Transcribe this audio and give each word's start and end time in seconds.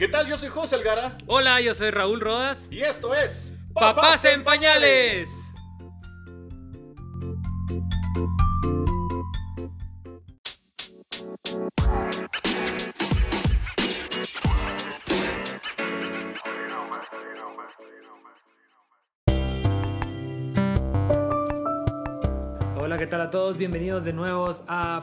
¿Qué 0.00 0.08
tal? 0.08 0.26
Yo 0.26 0.38
soy 0.38 0.48
José 0.48 0.76
Algara. 0.76 1.18
Hola, 1.26 1.60
yo 1.60 1.74
soy 1.74 1.90
Raúl 1.90 2.22
Rodas. 2.22 2.68
Y 2.70 2.80
esto 2.80 3.14
es 3.14 3.52
Papás 3.74 4.24
en 4.24 4.42
Pañales. 4.42 5.28
Hola, 22.78 22.96
¿qué 22.96 23.06
tal 23.06 23.20
a 23.20 23.28
todos? 23.28 23.58
Bienvenidos 23.58 24.02
de 24.02 24.14
nuevo 24.14 24.50
a 24.66 25.00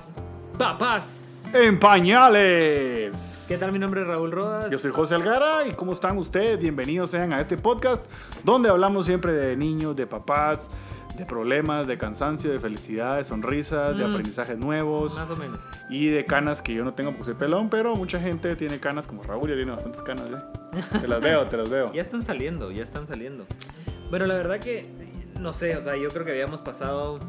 Papás. 0.58 1.37
En 1.54 1.80
Pañales. 1.80 3.46
¿Qué 3.48 3.58
tal? 3.58 3.72
Mi 3.72 3.80
nombre 3.80 4.02
es 4.02 4.08
Raúl 4.08 4.32
Rodas. 4.32 4.70
Yo 4.70 4.80
soy 4.80 4.92
José 4.92 5.16
Algara 5.16 5.66
y 5.68 5.72
¿cómo 5.72 5.94
están 5.94 6.18
ustedes? 6.18 6.60
Bienvenidos 6.60 7.12
sean 7.12 7.34
a 7.34 7.40
este 7.42 7.58
podcast 7.58 8.06
donde 8.44 8.70
hablamos 8.70 9.06
siempre 9.06 9.34
de 9.34 9.56
niños, 9.58 9.96
de 9.96 10.06
papás, 10.08 10.70
de 11.18 11.26
problemas, 11.26 11.88
de 11.88 11.98
cansancio, 11.98 12.52
de 12.52 12.60
felicidad, 12.60 13.18
de 13.18 13.24
sonrisas, 13.24 13.98
de 13.98 14.06
Mm. 14.06 14.10
aprendizajes 14.10 14.58
nuevos 14.58 15.16
Más 15.16 15.30
o 15.30 15.36
menos. 15.36 15.60
y 15.90 16.08
de 16.10 16.26
canas 16.26 16.62
que 16.62 16.74
yo 16.74 16.84
no 16.84 16.94
tengo 16.94 17.12
porque 17.12 17.26
soy 17.26 17.34
pelón, 17.36 17.70
pero 17.70 17.96
mucha 17.96 18.20
gente 18.20 18.56
tiene 18.56 18.80
canas 18.80 19.08
como 19.08 19.24
Raúl, 19.24 19.50
ya 19.50 19.56
tiene 19.56 19.72
bastantes 19.72 20.02
canas, 20.04 20.26
¿eh? 20.26 20.82
Te 21.02 21.08
las 21.08 21.22
veo, 21.22 21.46
te 21.46 21.58
las 21.58 21.70
veo. 21.70 21.92
Ya 21.94 22.02
están 22.02 22.24
saliendo, 22.24 22.72
ya 22.72 22.84
están 22.84 23.08
saliendo. 23.08 23.46
Bueno, 24.10 24.26
la 24.28 24.36
verdad 24.36 24.60
que, 24.60 24.88
no 25.40 25.52
sé, 25.54 25.76
o 25.78 25.82
sea, 25.84 25.96
yo 25.98 26.10
creo 26.10 26.24
que 26.26 26.32
habíamos 26.32 26.62
pasado, 26.62 27.20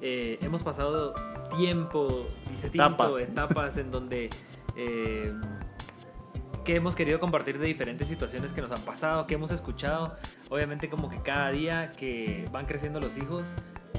eh, 0.00 0.38
hemos 0.42 0.62
pasado 0.62 1.14
tiempo 1.48 2.28
distinto, 2.50 2.86
Etapas. 2.86 3.18
etapas, 3.20 3.76
en 3.78 3.90
donde 3.90 4.30
eh, 4.76 5.32
que 6.64 6.74
hemos 6.76 6.96
querido 6.96 7.20
compartir 7.20 7.58
de 7.58 7.66
diferentes 7.66 8.08
situaciones 8.08 8.52
que 8.52 8.60
nos 8.60 8.72
han 8.72 8.80
pasado, 8.82 9.26
que 9.26 9.34
hemos 9.34 9.50
escuchado. 9.52 10.16
Obviamente 10.50 10.88
como 10.88 11.08
que 11.08 11.20
cada 11.22 11.50
día 11.50 11.92
que 11.96 12.48
van 12.50 12.66
creciendo 12.66 12.98
los 13.00 13.16
hijos, 13.16 13.46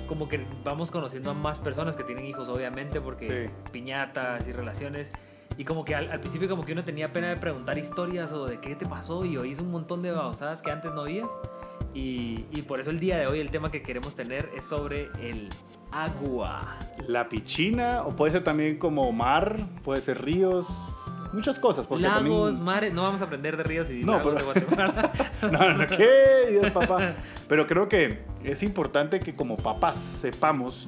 como 0.08 0.27
que 0.27 0.45
vamos 0.63 0.91
conociendo 0.91 1.31
a 1.31 1.33
más 1.33 1.59
personas 1.59 1.95
que 1.95 2.03
tienen 2.03 2.25
hijos, 2.25 2.47
obviamente, 2.49 2.99
porque 3.02 3.47
Sí. 3.47 3.53
piñatas 3.71 4.47
y 4.47 4.52
relaciones. 4.52 5.09
Y 5.58 5.64
como 5.66 5.83
que 5.86 5.95
al, 5.95 6.11
al 6.11 6.19
principio 6.19 6.47
como 6.49 6.64
que 6.64 6.73
uno 6.73 6.83
tenía 6.83 7.11
pena 7.11 7.30
de 7.30 7.38
preguntar 7.38 7.77
historias 7.77 8.31
o 8.31 8.45
de 8.45 8.59
qué 8.59 8.75
te 8.75 8.86
pasó 8.86 9.25
y 9.25 9.38
oís 9.38 9.59
un 9.59 9.71
montón 9.71 10.02
de 10.03 10.11
babosadas 10.11 10.61
que 10.61 10.69
antes 10.69 10.93
no 10.93 11.02
oías. 11.02 11.30
Y, 11.93 12.45
y 12.52 12.61
por 12.61 12.80
eso 12.80 12.91
el 12.91 12.99
día 12.99 13.17
de 13.17 13.27
hoy 13.27 13.39
el 13.39 13.49
tema 13.49 13.71
que 13.71 13.81
queremos 13.81 14.14
tener 14.16 14.49
es 14.55 14.67
sobre 14.67 15.09
el 15.19 15.49
agua. 15.91 16.77
La 17.07 17.30
piscina, 17.30 18.03
o 18.03 18.16
puede 18.16 18.33
ser 18.33 18.43
también 18.43 18.77
como 18.77 19.11
mar, 19.11 19.57
puede 19.83 20.02
ser 20.02 20.23
ríos, 20.23 20.67
muchas 21.33 21.57
cosas. 21.59 21.88
Porque 21.88 22.03
Lagos, 22.03 22.17
también... 22.52 22.63
mares, 22.63 22.93
no 22.93 23.03
vamos 23.03 23.21
a 23.21 23.25
aprender 23.25 23.55
de 23.57 23.63
ríos 23.63 23.89
y 23.89 24.03
No, 24.03 24.13
lagos 24.17 24.35
pero- 24.35 24.53
de 24.53 24.59
Guatemala. 24.61 25.11
No, 25.43 25.49
no, 25.49 25.73
no, 25.77 25.88
¿qué? 25.88 26.47
Dios, 26.52 26.71
papá. 26.71 27.13
Pero 27.47 27.67
creo 27.67 27.88
que 27.88 28.23
es 28.43 28.63
importante 28.63 29.19
que 29.19 29.35
como 29.35 29.55
papás 29.58 29.97
sepamos 29.97 30.88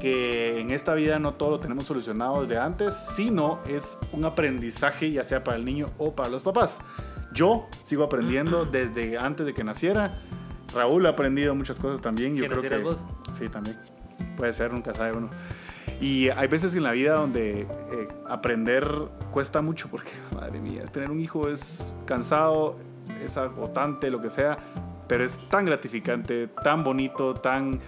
que 0.00 0.60
en 0.60 0.70
esta 0.70 0.94
vida 0.94 1.18
no 1.18 1.34
todo 1.34 1.50
lo 1.52 1.60
tenemos 1.60 1.84
solucionado 1.84 2.42
desde 2.42 2.58
antes, 2.58 2.94
sino 3.16 3.60
es 3.66 3.96
un 4.12 4.24
aprendizaje 4.26 5.10
ya 5.10 5.24
sea 5.24 5.42
para 5.42 5.56
el 5.56 5.64
niño 5.64 5.88
o 5.98 6.12
para 6.14 6.28
los 6.28 6.42
papás. 6.42 6.78
Yo 7.32 7.66
sigo 7.82 8.04
aprendiendo 8.04 8.64
desde 8.70 9.18
antes 9.18 9.46
de 9.46 9.54
que 9.54 9.64
naciera. 9.64 10.20
Raúl 10.74 11.06
ha 11.06 11.10
aprendido 11.10 11.54
muchas 11.54 11.80
cosas 11.80 12.02
también. 12.02 12.36
Yo 12.36 12.42
¿Que 12.44 12.50
creo 12.50 12.62
que 12.62 12.76
vos? 12.78 12.96
sí, 13.32 13.48
también. 13.48 13.76
Puede 14.38 14.52
ser, 14.52 14.72
nunca 14.72 14.94
sabe 14.94 15.14
uno. 15.14 15.28
Y 16.00 16.28
hay 16.30 16.46
veces 16.46 16.74
en 16.74 16.84
la 16.84 16.92
vida 16.92 17.14
donde 17.14 17.62
eh, 17.62 17.68
aprender 18.28 18.88
cuesta 19.32 19.60
mucho 19.60 19.88
porque, 19.90 20.12
madre 20.34 20.60
mía, 20.60 20.84
tener 20.84 21.10
un 21.10 21.20
hijo 21.20 21.48
es 21.48 21.92
cansado, 22.06 22.76
es 23.22 23.36
agotante, 23.36 24.10
lo 24.10 24.22
que 24.22 24.30
sea, 24.30 24.56
pero 25.08 25.24
es 25.24 25.38
tan 25.48 25.66
gratificante, 25.66 26.46
tan 26.62 26.84
bonito, 26.84 27.34
tan... 27.34 27.80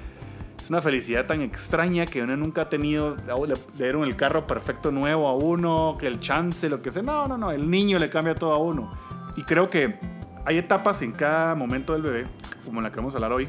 Es 0.61 0.69
una 0.69 0.83
felicidad 0.83 1.27
tan 1.27 1.41
extraña 1.41 2.05
que 2.05 2.23
uno 2.23 2.37
nunca 2.37 2.63
ha 2.63 2.69
tenido. 2.69 3.17
Le, 3.17 3.55
le 3.77 3.85
dieron 3.85 4.03
el 4.03 4.15
carro 4.15 4.47
perfecto 4.47 4.93
nuevo 4.93 5.27
a 5.27 5.35
uno, 5.35 5.97
que 5.99 6.07
el 6.07 6.21
chance, 6.21 6.69
lo 6.69 6.83
que 6.83 6.93
sea. 6.93 7.03
No, 7.03 7.27
no, 7.27 7.39
no, 7.39 7.51
el 7.51 7.71
niño 7.71 7.99
le 7.99 8.11
cambia 8.11 8.35
todo 8.35 8.53
a 8.53 8.59
uno. 8.59 8.93
Y 9.37 9.43
creo 9.45 9.71
que 9.71 9.99
hay 10.45 10.59
etapas 10.59 11.01
en 11.01 11.13
cada 11.13 11.55
momento 11.55 11.95
del 11.95 12.03
bebé, 12.03 12.25
como 12.65 12.81
la 12.81 12.91
que 12.91 12.97
vamos 12.97 13.15
a 13.15 13.17
hablar 13.17 13.33
hoy, 13.33 13.49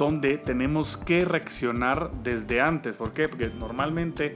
donde 0.00 0.38
tenemos 0.38 0.96
que 0.96 1.26
reaccionar 1.26 2.10
desde 2.22 2.62
antes. 2.62 2.96
¿Por 2.96 3.12
qué? 3.12 3.28
Porque 3.28 3.48
normalmente, 3.48 4.34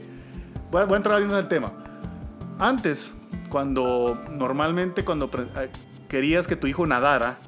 voy 0.69 0.83
a, 0.83 0.85
voy 0.85 0.93
a 0.93 0.97
entrar 0.97 1.21
en 1.23 1.31
el 1.31 1.47
tema. 1.47 1.73
Antes, 2.59 3.15
cuando 3.49 4.21
normalmente 4.35 5.03
cuando 5.03 5.25
eh, 5.25 5.69
querías 6.07 6.45
que 6.45 6.55
tu 6.55 6.67
hijo 6.67 6.85
nadara, 6.85 7.39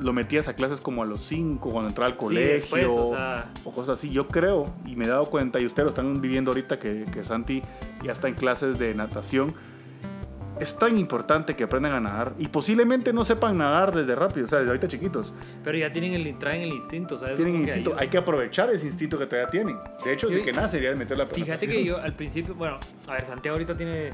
lo 0.00 0.12
metías 0.12 0.48
a 0.48 0.54
clases 0.54 0.80
como 0.80 1.04
a 1.04 1.06
los 1.06 1.22
5, 1.22 1.70
cuando 1.70 1.90
entraba 1.90 2.08
al 2.08 2.14
Sí, 2.14 2.18
colegio, 2.18 2.54
después, 2.54 2.86
o 2.88 3.08
sea, 3.10 3.48
o 3.62 3.70
cosas 3.70 3.98
así. 3.98 4.10
Yo 4.10 4.26
creo, 4.26 4.74
y 4.84 4.96
me 4.96 5.04
he 5.04 5.08
dado 5.08 5.26
cuenta, 5.26 5.60
y 5.60 5.66
ustedes 5.66 5.84
lo 5.84 5.90
están 5.90 6.20
viviendo 6.20 6.50
ahorita, 6.50 6.80
que, 6.80 7.06
que 7.12 7.22
Santi 7.22 7.62
ya 8.02 8.10
está 8.10 8.26
en 8.26 8.34
clases 8.34 8.80
de 8.80 8.94
natación. 8.96 9.54
Es 10.60 10.76
tan 10.76 10.96
importante 10.96 11.56
que 11.56 11.64
aprendan 11.64 11.92
a 11.92 12.00
nadar 12.00 12.32
y 12.38 12.46
posiblemente 12.48 13.12
no 13.12 13.24
sepan 13.24 13.58
nadar 13.58 13.92
desde 13.92 14.14
rápido, 14.14 14.44
o 14.46 14.48
sea, 14.48 14.58
desde 14.58 14.70
ahorita 14.70 14.86
chiquitos. 14.88 15.34
pero 15.64 15.76
ya 15.76 15.90
tienen 15.90 16.12
el, 16.14 16.38
traen 16.38 16.62
el 16.62 16.72
instinto, 16.72 17.18
¿sabes? 17.18 17.34
Tienen 17.36 17.54
que 17.54 17.60
instinto, 17.62 17.90
ayuda. 17.90 18.02
hay 18.02 18.08
que 18.08 18.18
aprovechar 18.18 18.70
ese 18.70 18.86
instinto 18.86 19.18
que 19.18 19.26
todavía 19.26 19.50
tienen. 19.50 19.76
De 20.04 20.12
hecho, 20.12 20.28
Yo- 20.28 20.36
desde 20.36 20.44
que 20.44 20.52
nace 20.52 20.76
deberían 20.76 20.98
meter 20.98 21.18
la 21.18 21.26
Fíjate 21.26 21.66
que 21.66 21.84
yo 21.84 21.98
al 21.98 22.14
principio, 22.14 22.54
bueno, 22.54 22.76
a 23.08 23.12
ver, 23.14 23.26
Santiago 23.26 23.54
ahorita 23.56 23.76
tiene 23.76 24.10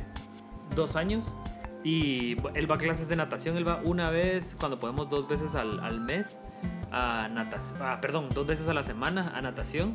dos 0.74 0.96
años 0.96 1.36
y 1.84 2.36
él 2.54 2.70
va 2.70 2.74
a 2.76 2.78
clases 2.78 3.08
de 3.08 3.16
natación, 3.16 3.56
él 3.56 3.66
va 3.68 3.80
una 3.84 4.10
vez, 4.10 4.56
cuando 4.58 4.78
podemos 4.80 5.08
dos 5.10 5.28
veces 5.28 5.54
al, 5.54 5.78
al 5.80 6.00
mes 6.00 6.40
a 6.92 7.28
natación, 7.28 7.80
ah, 7.82 7.98
perdón, 8.00 8.28
dos 8.34 8.46
veces 8.46 8.66
a 8.68 8.74
la 8.74 8.82
semana 8.82 9.32
a 9.34 9.40
natación 9.42 9.94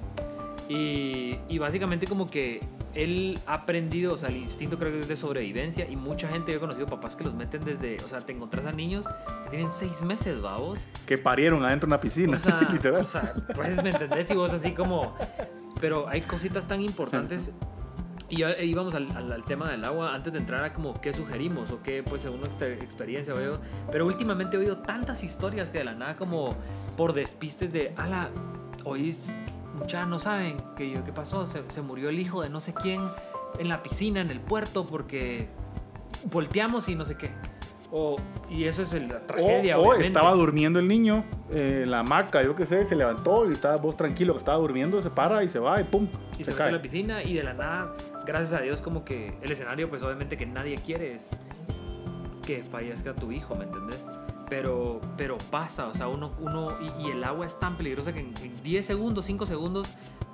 y, 0.69 1.37
y 1.49 1.57
básicamente 1.57 2.07
como 2.07 2.29
que 2.29 2.61
él 2.95 3.37
ha 3.45 3.55
aprendido, 3.55 4.13
o 4.13 4.17
sea, 4.17 4.29
el 4.29 4.37
instinto 4.37 4.79
creo 4.79 4.91
que 4.91 5.01
es 5.01 5.07
de 5.07 5.15
sobrevivencia 5.15 5.87
y 5.89 5.95
mucha 5.95 6.27
gente, 6.29 6.51
yo 6.51 6.57
he 6.57 6.59
conocido 6.61 6.87
papás 6.87 7.15
que 7.15 7.23
los 7.23 7.33
meten 7.33 7.63
desde, 7.65 7.97
o 8.03 8.09
sea, 8.09 8.21
te 8.21 8.31
encontrás 8.31 8.65
a 8.65 8.71
niños 8.71 9.05
que 9.43 9.49
tienen 9.51 9.69
seis 9.69 10.01
meses, 10.01 10.41
vamos. 10.41 10.79
Que 11.05 11.17
parieron 11.17 11.63
adentro 11.65 11.87
de 11.87 11.93
una 11.93 12.01
piscina, 12.01 12.37
O 12.37 12.39
sea, 12.39 12.61
literal. 12.71 13.01
o 13.05 13.07
sea, 13.07 13.33
pues 13.53 13.81
me 13.83 13.89
entendés 13.89 14.31
y 14.31 14.35
vos 14.35 14.51
así 14.53 14.71
como... 14.71 15.15
Pero 15.81 16.07
hay 16.07 16.21
cositas 16.21 16.67
tan 16.67 16.81
importantes. 16.81 17.51
Y 18.29 18.37
ya 18.37 18.57
íbamos 18.63 18.95
al, 18.95 19.11
al- 19.15 19.31
al 19.31 19.43
tema 19.43 19.69
del 19.69 19.83
agua 19.83 20.15
antes 20.15 20.31
de 20.33 20.39
entrar 20.39 20.63
a 20.63 20.73
como 20.73 20.99
qué 20.99 21.13
sugerimos 21.13 21.69
o 21.71 21.83
qué, 21.83 22.01
pues 22.01 22.21
según 22.23 22.39
nuestra 22.39 22.69
experiencia 22.69 23.33
veo. 23.33 23.59
Pero 23.91 24.05
últimamente 24.07 24.55
he 24.55 24.59
oído 24.59 24.77
tantas 24.77 25.21
historias 25.23 25.69
que 25.69 25.79
de 25.79 25.83
la 25.83 25.93
nada 25.93 26.15
como 26.15 26.55
por 26.97 27.13
despistes 27.13 27.71
de, 27.73 27.93
ala, 27.97 28.29
oís, 28.85 29.27
muchas 29.75 30.07
no 30.07 30.19
saben 30.19 30.57
que 30.75 30.89
yo, 30.89 31.03
qué 31.03 31.11
pasó, 31.13 31.45
se, 31.47 31.69
se 31.69 31.81
murió 31.81 32.09
el 32.09 32.19
hijo 32.19 32.41
de 32.41 32.49
no 32.49 32.59
sé 32.61 32.73
quién 32.73 33.01
en 33.59 33.69
la 33.69 33.83
piscina, 33.83 34.21
en 34.21 34.31
el 34.31 34.39
puerto, 34.39 34.85
porque 34.85 35.47
volteamos 36.31 36.87
y 36.89 36.95
no 36.95 37.05
sé 37.05 37.15
qué. 37.17 37.29
O, 37.91 38.17
y 38.49 38.65
eso 38.65 38.81
es 38.81 38.93
el- 38.93 39.07
la 39.07 39.19
tragedia. 39.25 39.77
o, 39.77 39.93
estaba 39.93 40.31
durmiendo 40.33 40.79
el 40.79 40.87
niño 40.87 41.23
eh, 41.51 41.81
en 41.83 41.91
la 41.91 41.99
hamaca, 41.99 42.43
yo 42.43 42.55
qué 42.55 42.65
sé, 42.65 42.83
se 42.85 42.95
levantó 42.95 43.47
y 43.49 43.53
estaba 43.53 43.77
vos 43.77 43.95
tranquilo 43.95 44.33
que 44.33 44.39
estaba 44.39 44.57
durmiendo, 44.57 45.01
se 45.01 45.09
para 45.11 45.43
y 45.43 45.47
se 45.47 45.59
va 45.59 45.79
y 45.79 45.83
pum, 45.85 46.07
y 46.37 46.43
se, 46.43 46.45
se, 46.45 46.51
mete 46.51 46.57
cae. 46.57 46.69
a 46.69 46.71
la 46.73 46.81
piscina 46.81 47.23
y 47.23 47.35
de 47.35 47.43
la 47.43 47.53
nada, 47.53 47.93
gracias 48.25 48.59
a 48.59 48.63
Dios, 48.63 48.81
como 48.81 49.05
que 49.05 49.37
el 49.41 49.51
escenario, 49.51 49.87
pues 49.89 50.01
obviamente 50.03 50.35
que 50.35 50.45
nadie 50.45 50.75
quiere 50.77 51.13
es 51.13 51.37
que 52.45 52.63
fallezca 52.63 53.13
tu 53.13 53.31
hijo, 53.31 53.55
¿me 53.55 53.63
entendés? 53.65 54.05
Pero, 54.49 55.01
pero 55.17 55.37
pasa, 55.49 55.87
o 55.87 55.93
sea, 55.93 56.07
uno, 56.07 56.33
uno 56.39 56.67
y, 56.99 57.09
el 57.09 57.23
agua 57.23 57.47
es 57.47 57.59
tan 57.59 57.77
peligrosa 57.77 58.13
que 58.13 58.19
en, 58.19 58.33
en 58.43 58.61
10 58.61 58.85
segundos, 58.85 59.25
5 59.25 59.45
segundos, 59.47 59.87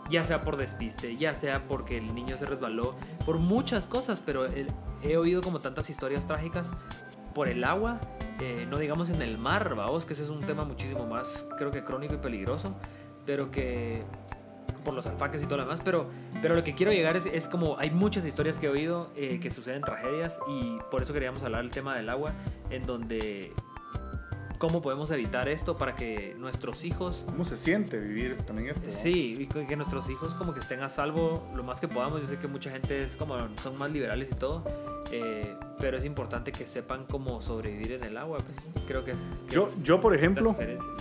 ya 0.10 0.24
sea 0.26 0.44
por 0.44 0.58
despiste, 0.58 1.16
ya 1.16 1.34
sea 1.34 1.68
porque 1.68 1.98
el 1.98 2.14
niño 2.14 2.38
se 2.38 2.46
resbaló, 2.46 2.96
por 3.26 3.38
muchas 3.38 3.88
cosas, 3.88 4.22
pero 4.26 4.46
he 5.02 5.18
oído 5.18 5.42
como 5.42 5.62
tantas 5.62 5.90
historias 5.90 6.28
trágicas 6.28 6.70
por 7.34 7.48
el 7.48 7.64
agua, 7.64 8.00
eh, 8.42 8.68
no 8.70 8.78
digamos 8.78 9.10
en 9.10 9.22
el 9.22 9.38
mar, 9.38 9.76
vamos, 9.76 10.06
que 10.06 10.14
ese 10.14 10.24
es 10.24 10.30
un 10.30 10.42
tema 10.42 10.66
muchísimo 10.66 11.08
más, 11.08 11.46
creo 11.58 11.72
que 11.72 11.84
crónico 11.84 12.16
y 12.16 12.18
peligroso, 12.18 12.76
pero 13.26 13.52
que 13.52 14.04
por 14.84 14.94
los 14.94 15.06
alfaques 15.06 15.42
y 15.44 15.46
todo 15.46 15.58
lo 15.58 15.64
demás, 15.64 15.80
pero, 15.84 16.08
pero 16.42 16.56
lo 16.56 16.64
que 16.64 16.74
quiero 16.74 16.92
llegar 16.92 17.16
es, 17.16 17.28
es 17.28 17.48
como 17.48 17.78
hay 17.78 17.92
muchas 17.92 18.26
historias 18.26 18.58
que 18.58 18.66
he 18.66 18.70
oído 18.70 19.12
eh, 19.16 19.40
que 19.40 19.52
suceden 19.52 19.82
tragedias 19.84 20.40
y 20.50 20.78
por 20.90 21.04
eso 21.04 21.14
queríamos 21.14 21.44
hablar 21.44 21.62
del 21.62 21.72
tema 21.72 21.96
del 21.96 22.10
agua, 22.10 22.34
en 22.70 22.86
donde 22.86 23.54
cómo 24.62 24.80
podemos 24.84 25.10
evitar 25.10 25.50
esto 25.50 25.76
para 25.76 25.96
que 25.96 26.36
nuestros 26.38 26.84
hijos 26.84 27.24
¿Cómo 27.26 27.46
se 27.46 27.58
siente 27.58 28.00
vivir 28.00 28.38
también 28.44 28.70
esto? 28.70 28.86
no? 28.86 28.92
Sí, 28.92 29.36
y 29.40 29.48
que 29.48 29.76
nuestros 29.76 30.08
hijos 30.08 30.36
como 30.36 30.54
que 30.54 30.60
estén 30.60 30.84
a 30.84 30.90
salvo 30.92 31.50
lo 31.56 31.64
más 31.64 31.82
que 31.82 31.88
podamos. 31.88 32.22
Yo 32.22 32.28
sé 32.28 32.38
que 32.38 32.48
mucha 32.48 32.70
gente 32.70 33.04
es 33.04 33.16
como 33.16 33.36
son 33.64 33.76
más 33.80 33.90
liberales 33.92 34.30
y 34.32 34.36
todo, 34.36 34.64
eh, 35.12 35.56
pero 35.80 35.98
es 35.98 36.06
importante 36.06 36.52
que 36.52 36.68
sepan 36.68 37.08
cómo 37.10 37.42
sobrevivir 37.42 37.94
en 37.94 38.04
el 38.04 38.18
agua. 38.18 38.38
Pues 38.38 38.64
creo 38.86 39.04
que 39.04 39.12
es. 39.12 39.28
que 39.48 39.56
Yo, 39.56 39.64
es 39.64 39.84
yo, 39.84 40.00
por 40.00 40.12
la 40.12 40.20
ejemplo, 40.20 40.56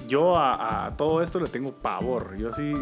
yo 0.08 0.36
a, 0.38 0.86
a 0.86 0.96
todo 0.96 1.20
esto 1.20 1.38
le 1.38 1.48
tengo 1.48 1.72
pavor. 1.72 2.38
Yo 2.38 2.54
sí, 2.54 2.72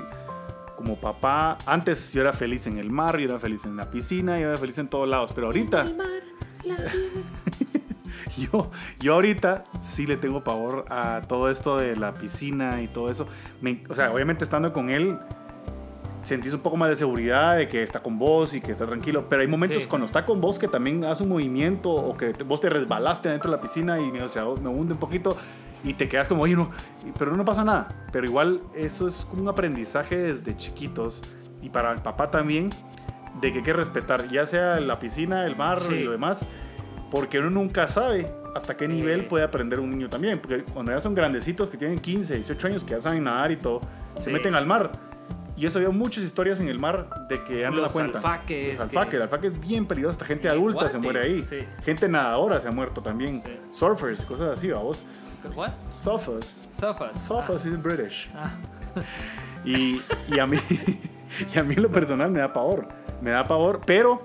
como 0.77 1.01
papá, 1.01 1.59
antes 1.67 2.13
yo 2.13 2.21
era 2.21 2.33
feliz 2.33 2.69
en 2.69 2.79
el 2.79 2.93
mar, 2.93 3.19
yo 3.19 3.31
era 3.31 3.41
feliz 3.41 3.65
en 3.65 3.77
la 3.77 3.91
piscina, 3.91 4.39
yo 4.39 4.47
era 4.51 4.57
feliz 4.57 4.79
en 4.79 4.87
todos 4.87 5.09
lados, 5.09 5.33
pero 5.35 5.49
ahorita, 5.49 5.87
yo, 8.53 8.71
yo 9.01 9.15
ahorita 9.15 9.65
sí 9.81 10.07
le 10.07 10.17
tengo 10.17 10.43
pavor 10.43 10.85
a 10.91 11.23
todo 11.27 11.51
esto 11.51 11.77
de 11.77 11.97
la 11.97 12.15
piscina 12.15 12.81
y 12.83 12.89
todo 12.89 13.11
eso. 13.11 13.27
Me- 13.61 13.83
o 13.89 13.95
sea, 13.95 14.13
obviamente 14.13 14.45
estando 14.45 14.73
con 14.73 14.91
él, 14.91 15.19
sentís 16.23 16.53
un 16.53 16.61
poco 16.61 16.77
más 16.77 16.91
de 16.91 16.97
seguridad 16.97 17.57
de 17.57 17.69
que 17.69 17.83
está 17.83 18.01
con 18.01 18.19
vos 18.19 18.53
y 18.55 18.61
que 18.61 18.73
está 18.73 18.87
tranquilo. 18.87 19.27
Pero 19.29 19.43
hay 19.43 19.49
momentos 19.49 19.83
Sí. 19.85 19.89
cuando 19.89 20.05
está 20.07 20.27
con 20.27 20.41
vos 20.41 20.59
que 20.59 20.69
también 20.69 21.05
hace 21.05 21.23
un 21.23 21.31
movimiento 21.31 21.91
o 21.91 22.15
que 22.17 22.33
te- 22.33 22.45
vos 22.45 22.61
te 22.61 22.69
resbalaste 22.69 23.29
dentro 23.29 23.51
de 23.51 23.57
la 23.57 23.63
piscina 23.63 23.99
y 24.01 24.11
o 24.21 24.29
sea, 24.29 24.45
me 24.61 24.69
hunde 24.69 24.93
un 24.95 25.01
poquito 25.01 25.37
y 25.85 25.95
te 25.95 26.09
quedas 26.09 26.29
como, 26.29 26.43
oye, 26.43 26.57
no, 26.57 26.71
pero 27.19 27.35
no 27.37 27.45
pasa 27.45 27.65
nada. 27.65 28.05
Pero 28.13 28.27
igual 28.27 28.61
eso 28.75 29.07
es 29.09 29.25
como 29.25 29.43
un 29.43 29.49
aprendizaje 29.49 30.17
desde 30.17 30.57
chiquitos 30.57 31.23
y 31.63 31.71
para 31.71 31.93
el 31.93 32.01
papá 32.03 32.31
también 32.31 32.69
de 33.41 33.53
que 33.53 33.59
hay 33.59 33.65
que 33.65 33.73
respetar, 33.73 34.29
ya 34.29 34.45
sea 34.47 34.81
la 34.81 34.99
piscina, 34.99 35.47
el 35.47 35.55
mar 35.57 35.81
Sí. 35.81 35.95
y 35.95 36.05
lo 36.05 36.11
demás, 36.13 36.45
porque 37.11 37.39
uno 37.39 37.51
nunca 37.51 37.89
sabe 37.89 38.31
hasta 38.55 38.77
qué 38.77 38.89
nivel 38.89 39.25
puede 39.27 39.45
aprender 39.45 39.81
un 39.81 39.91
niño 39.91 40.09
también. 40.09 40.39
Porque 40.39 40.65
cuando 40.65 40.93
ya 40.93 41.01
son 41.01 41.15
grandecitos 41.15 41.69
que 41.69 41.77
tienen 41.77 41.99
15, 41.99 42.35
18 42.35 42.67
años, 42.67 42.85
que 42.85 42.91
ya 42.93 43.01
saben 43.01 43.25
nadar 43.25 43.51
y 43.53 43.57
todo, 43.57 43.81
se 44.17 44.25
Sí. 44.25 44.31
meten 44.31 44.55
al 44.55 44.67
mar. 44.67 44.91
Y 45.57 45.67
eso 45.67 45.79
había 45.79 45.91
muchas 45.91 46.23
historias 46.23 46.61
en 46.61 46.69
el 46.69 46.79
mar 46.79 47.27
de 47.29 47.43
que 47.43 47.61
ya 47.61 47.71
no 47.71 47.77
la 47.77 47.83
Los 47.83 47.93
cuentan. 47.93 48.17
alfaques, 48.25 48.75
Los 48.79 48.83
alfaques, 48.87 49.09
que- 49.11 49.17
el 49.17 49.23
alfaque 49.23 49.47
es 49.49 49.61
bien 49.61 49.87
peligroso, 49.87 50.13
hasta 50.13 50.25
gente 50.25 50.49
adulta 50.49 50.89
se 50.89 50.99
muere 50.99 51.21
ahí. 51.21 51.45
sí. 51.45 51.59
Gente 51.85 52.09
nadadora 52.09 52.61
se 52.61 52.69
ha 52.69 52.71
muerto 52.71 53.03
también. 53.03 53.43
Sí. 53.45 53.59
Surfers, 53.73 54.25
cosas 54.25 54.57
así, 54.57 54.71
vamos. 54.71 55.03
¿What? 55.57 55.71
Surfers. 55.97 56.69
Sofas. 56.73 57.21
Surfers 57.27 57.65
is 57.67 57.81
British. 57.83 58.31
Ah. 58.35 58.53
Y, 59.65 60.01
y 60.29 60.39
a 60.39 60.47
mí, 60.47 60.59
y 61.55 61.59
a 61.59 61.63
mí 61.65 61.75
lo 61.75 61.89
personal 61.91 62.31
me 62.31 62.39
da 62.41 62.53
pavor. 62.53 62.87
Me 63.21 63.31
da 63.31 63.47
pavor, 63.47 63.81
pero 63.85 64.23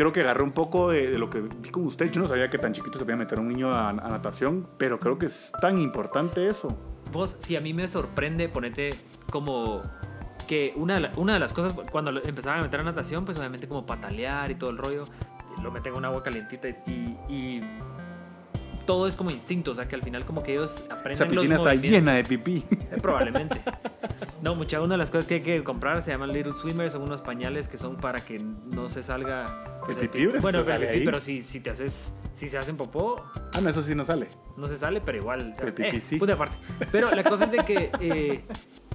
creo 0.00 0.14
que 0.14 0.20
agarré 0.22 0.42
un 0.42 0.52
poco 0.52 0.88
de, 0.88 1.18
lo 1.18 1.28
que 1.28 1.42
vi 1.42 1.68
con 1.68 1.84
usted. 1.84 2.10
Yo 2.10 2.22
no 2.22 2.26
sabía 2.26 2.48
que 2.48 2.56
tan 2.56 2.72
chiquito 2.72 2.98
se 2.98 3.04
podía 3.04 3.18
meter 3.18 3.38
un 3.38 3.48
niño 3.48 3.70
a, 3.70 3.92
natación, 3.92 4.66
pero 4.78 4.98
creo 4.98 5.18
que 5.18 5.26
es 5.26 5.52
tan 5.60 5.76
importante 5.76 6.48
eso. 6.48 6.74
Vos, 7.12 7.36
si 7.38 7.54
a 7.54 7.60
mí 7.60 7.74
me 7.74 7.86
sorprende, 7.86 8.48
ponete 8.48 8.94
como 9.30 9.82
que 10.48 10.72
una 10.74 10.98
de, 10.98 11.10
una 11.18 11.34
de 11.34 11.38
las 11.38 11.52
cosas, 11.52 11.74
cuando 11.92 12.12
empezaban 12.24 12.60
a 12.60 12.62
meter 12.62 12.80
a 12.80 12.84
natación, 12.84 13.26
pues 13.26 13.38
obviamente 13.38 13.68
como 13.68 13.84
patalear 13.84 14.50
y 14.50 14.54
todo 14.54 14.70
el 14.70 14.78
rollo, 14.78 15.04
lo 15.62 15.70
meten 15.70 15.92
en 15.92 15.98
un 15.98 16.06
agua 16.06 16.22
calientita 16.22 16.68
y 16.68 17.60
todo 18.90 19.06
es 19.06 19.14
como 19.14 19.30
instinto, 19.30 19.70
o 19.70 19.74
sea 19.76 19.86
que 19.86 19.94
al 19.94 20.02
final 20.02 20.24
como 20.24 20.42
que 20.42 20.54
ellos 20.54 20.84
aprenden 20.90 21.12
Esa 21.12 21.24
los 21.26 21.34
piscina 21.34 21.56
está 21.56 21.74
llena 21.74 22.12
de 22.14 22.24
pipí. 22.24 22.64
Eh, 22.70 22.98
Probablemente. 23.00 23.60
No, 24.42 24.56
mucha, 24.56 24.80
una 24.80 24.94
de 24.94 24.98
las 24.98 25.10
cosas 25.10 25.26
que 25.26 25.34
hay 25.34 25.40
que 25.42 25.62
comprar 25.62 26.02
se 26.02 26.10
llaman 26.10 26.32
Little 26.32 26.52
Swimmers, 26.54 26.94
son 26.94 27.02
unos 27.02 27.20
pañales 27.22 27.68
que 27.68 27.78
son 27.78 27.96
para 27.96 28.18
que 28.24 28.38
no 28.40 28.88
se 28.88 29.02
salga 29.04 29.60
pues, 29.86 29.96
¿El 29.98 30.08
pipí? 30.08 30.26
pi- 30.26 30.32
¿Se 30.32 30.38
Bueno, 30.40 30.64
sale 30.64 30.86
el 30.88 30.92
pipí, 30.94 31.04
pero 31.04 31.20
si, 31.20 31.40
si 31.42 31.60
te 31.60 31.70
haces, 31.70 32.12
si 32.34 32.48
se 32.48 32.58
hacen 32.58 32.76
popó, 32.76 33.14
Ah, 33.54 33.60
no, 33.60 33.68
eso 33.68 33.80
sí 33.82 33.94
no 33.94 34.02
sale. 34.04 34.26
no 34.56 34.66
se 34.66 34.76
sale, 34.76 35.00
pero 35.00 35.18
igual. 35.18 35.52
o 35.52 35.54
sea, 35.56 35.66
El 35.68 35.74
pipí 35.74 35.96
eh, 35.96 36.00
sí. 36.00 36.18
de 36.18 36.32
aparte. 36.32 36.56
Pero 36.90 37.14
la 37.14 37.22
cosa 37.22 37.44
es 37.44 37.52
de 37.52 37.58
que 37.64 37.90
eh, 38.00 38.44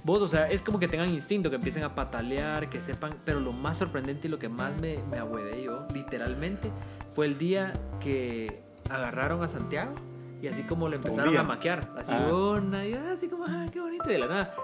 vos, 0.04 0.20
o 0.22 0.28
sea, 0.28 0.50
es 0.52 0.62
como 0.62 0.78
que 0.78 0.88
tengan 0.90 1.10
instinto, 1.10 1.50
que 1.50 1.56
empiecen 1.56 1.84
a 1.84 1.96
patalear, 1.96 2.70
que 2.70 2.82
sepan. 2.82 3.12
Pero 3.24 3.40
lo 3.40 3.54
más 3.54 3.78
sorprendente 3.78 4.28
y 4.28 4.32
lo 4.32 4.40
que 4.40 4.50
más 4.50 4.76
me, 4.82 4.98
me 5.10 5.20
ahuevé 5.20 5.64
yo, 5.64 5.88
literalmente, 5.94 6.70
fue 7.14 7.28
el 7.28 7.38
día 7.38 7.72
que 8.02 8.62
agarraron 8.90 9.44
a 9.44 9.48
Santiago 9.48 9.94
y 10.42 10.48
así 10.48 10.64
como 10.64 10.88
le 10.90 10.98
empezaron 10.98 11.36
a 11.38 11.44
maquiar. 11.44 11.90
Así, 11.98 12.12
Ah. 12.14 12.28
una, 12.34 12.86
y 12.86 12.94
así 12.94 13.28
como, 13.28 13.46
ah, 13.48 13.66
qué 13.72 13.80
bonito. 13.80 14.04
Y 14.06 14.14
de 14.14 14.20
la 14.20 14.28
nada, 14.28 14.56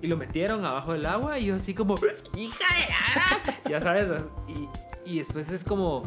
y 0.00 0.06
lo 0.06 0.16
metieron 0.16 0.64
abajo 0.64 0.92
del 0.92 1.04
agua 1.06 1.38
y 1.38 1.46
yo 1.46 1.56
así 1.56 1.74
como, 1.74 1.96
hija 2.36 2.64
de 2.74 2.88
la... 2.88 3.54
Ya 3.70 3.80
sabes, 3.80 4.08
y, 4.48 4.68
y 5.10 5.18
después 5.18 5.50
es 5.50 5.64
como 5.64 6.02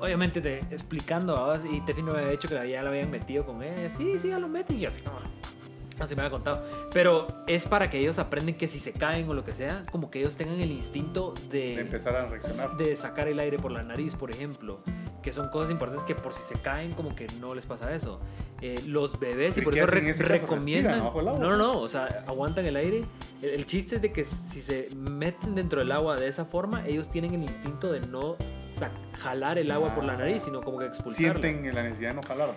obviamente 0.00 0.40
te 0.40 0.58
explicando 0.70 1.34
¿verdad? 1.34 1.62
y 1.70 1.80
Tefi 1.82 2.02
no 2.02 2.12
me 2.14 2.18
había 2.20 2.32
dicho 2.32 2.48
que 2.48 2.68
ya 2.68 2.82
lo 2.82 2.88
habían 2.88 3.10
metido 3.12 3.44
con 3.46 3.62
ella 3.62 3.88
sí, 3.88 4.18
sí, 4.18 4.28
ya 4.30 4.40
lo 4.40 4.48
meten 4.48 4.76
y 4.76 4.80
yo 4.80 4.88
así 4.88 5.00
como 5.02 5.18
así 6.00 6.16
me 6.16 6.22
había 6.22 6.30
contado 6.32 6.64
pero 6.92 7.28
es 7.46 7.64
para 7.66 7.88
que 7.90 8.00
ellos 8.00 8.18
aprenden 8.18 8.56
que 8.56 8.66
si 8.66 8.80
se 8.80 8.92
caen 8.92 9.28
o 9.28 9.34
lo 9.34 9.44
que 9.44 9.54
sea 9.54 9.82
como 9.92 10.10
que 10.10 10.18
ellos 10.20 10.34
tengan 10.36 10.60
el 10.60 10.72
instinto 10.72 11.32
de, 11.48 11.76
De 11.76 11.80
empezar 11.82 12.16
a 12.16 12.26
reaccionar. 12.26 12.76
de 12.76 12.96
sacar 12.96 13.28
el 13.28 13.38
aire 13.38 13.56
por 13.58 13.70
la 13.70 13.84
nariz 13.84 14.16
por 14.16 14.32
ejemplo 14.32 14.80
que 15.24 15.32
son 15.32 15.48
cosas 15.48 15.70
importantes 15.70 16.04
que 16.04 16.14
por 16.14 16.34
si 16.34 16.42
se 16.42 16.60
caen 16.60 16.92
como 16.92 17.16
que 17.16 17.26
no 17.40 17.54
les 17.54 17.64
pasa 17.66 17.92
eso. 17.94 18.20
Eh, 18.60 18.80
los 18.86 19.18
bebés 19.18 19.56
y 19.56 19.62
¿Pero 19.62 19.70
por 19.70 19.78
eso 19.78 20.22
re- 20.22 20.38
recomiendan 20.38 20.98
no 20.98 21.22
no 21.38 21.56
no 21.56 21.80
o 21.80 21.88
sea 21.88 22.24
aguantan 22.28 22.66
el 22.66 22.76
aire. 22.76 23.00
El, 23.42 23.48
el 23.50 23.66
chiste 23.66 23.96
es 23.96 24.02
de 24.02 24.12
que 24.12 24.24
si 24.24 24.60
se 24.60 24.90
meten 24.94 25.54
dentro 25.54 25.80
del 25.80 25.90
agua 25.92 26.16
de 26.16 26.28
esa 26.28 26.44
forma 26.44 26.86
ellos 26.86 27.08
tienen 27.10 27.34
el 27.34 27.42
instinto 27.42 27.90
de 27.90 28.00
no 28.00 28.36
jalar 29.20 29.58
el 29.58 29.70
agua 29.70 29.94
por 29.94 30.04
la 30.04 30.16
nariz 30.16 30.42
sino 30.42 30.60
como 30.60 30.78
que 30.78 30.86
expulsarla. 30.86 31.40
Sienten 31.40 31.74
la 31.74 31.82
necesidad 31.84 32.10
de 32.10 32.16
no 32.16 32.22
jalar. 32.22 32.54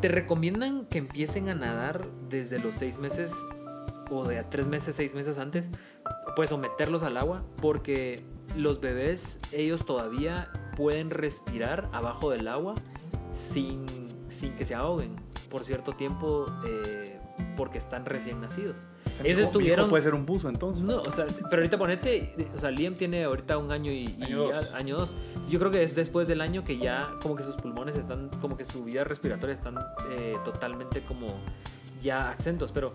te 0.00 0.08
recomiendan 0.08 0.84
que 0.86 0.98
empiecen 0.98 1.48
a 1.48 1.54
nadar 1.54 2.00
desde 2.28 2.58
los 2.58 2.74
seis 2.74 2.98
meses 2.98 3.32
o 4.10 4.24
de 4.26 4.38
a 4.40 4.50
tres 4.50 4.66
meses, 4.66 4.96
seis 4.96 5.14
meses 5.14 5.38
antes, 5.38 5.70
pues 6.34 6.50
someterlos 6.50 7.02
al 7.04 7.16
agua, 7.16 7.44
porque 7.62 8.24
los 8.56 8.80
bebés, 8.80 9.38
ellos 9.52 9.86
todavía 9.86 10.50
pueden 10.80 11.10
respirar 11.10 11.90
abajo 11.92 12.30
del 12.30 12.48
agua 12.48 12.74
sin, 13.34 13.84
sin 14.30 14.54
que 14.56 14.64
se 14.64 14.74
ahoguen 14.74 15.14
por 15.50 15.62
cierto 15.64 15.92
tiempo, 15.92 16.46
eh, 16.66 17.18
porque 17.54 17.76
están 17.76 18.06
recién 18.06 18.40
nacidos. 18.40 18.76
O 19.10 19.12
sea, 19.12 19.26
Ellos 19.26 19.26
mi 19.26 19.30
hijo- 19.30 19.34
mi 19.34 19.40
hijo 19.42 19.42
estuvieron- 19.42 19.90
puede 19.90 20.02
ser 20.02 20.14
un 20.14 20.24
buzo 20.24 20.48
entonces. 20.48 20.82
No, 20.84 21.00
o 21.02 21.12
sea, 21.12 21.26
pero 21.50 21.56
ahorita 21.62 21.76
ponete, 21.76 22.34
o 22.54 22.58
sea, 22.58 22.70
Liam 22.70 22.94
tiene 22.94 23.24
ahorita 23.24 23.58
un 23.58 23.72
año 23.72 23.92
y, 23.92 24.06
Año 24.22 24.44
dos. 24.44 24.72
año 24.72 24.96
dos. 24.96 25.14
Yo 25.50 25.58
creo 25.58 25.70
que 25.70 25.82
es 25.82 25.94
después 25.94 26.28
del 26.28 26.40
año 26.40 26.64
que 26.64 26.78
ya 26.78 27.10
como 27.20 27.36
que 27.36 27.42
sus 27.42 27.56
pulmones 27.56 27.96
están, 27.96 28.30
como 28.40 28.56
que 28.56 28.64
su 28.64 28.82
vida 28.84 29.04
respiratoria 29.04 29.52
están 29.54 29.76
eh, 30.12 30.36
totalmente 30.46 31.02
como 31.02 31.40
ya 32.02 32.30
acentos, 32.30 32.72
pero 32.72 32.92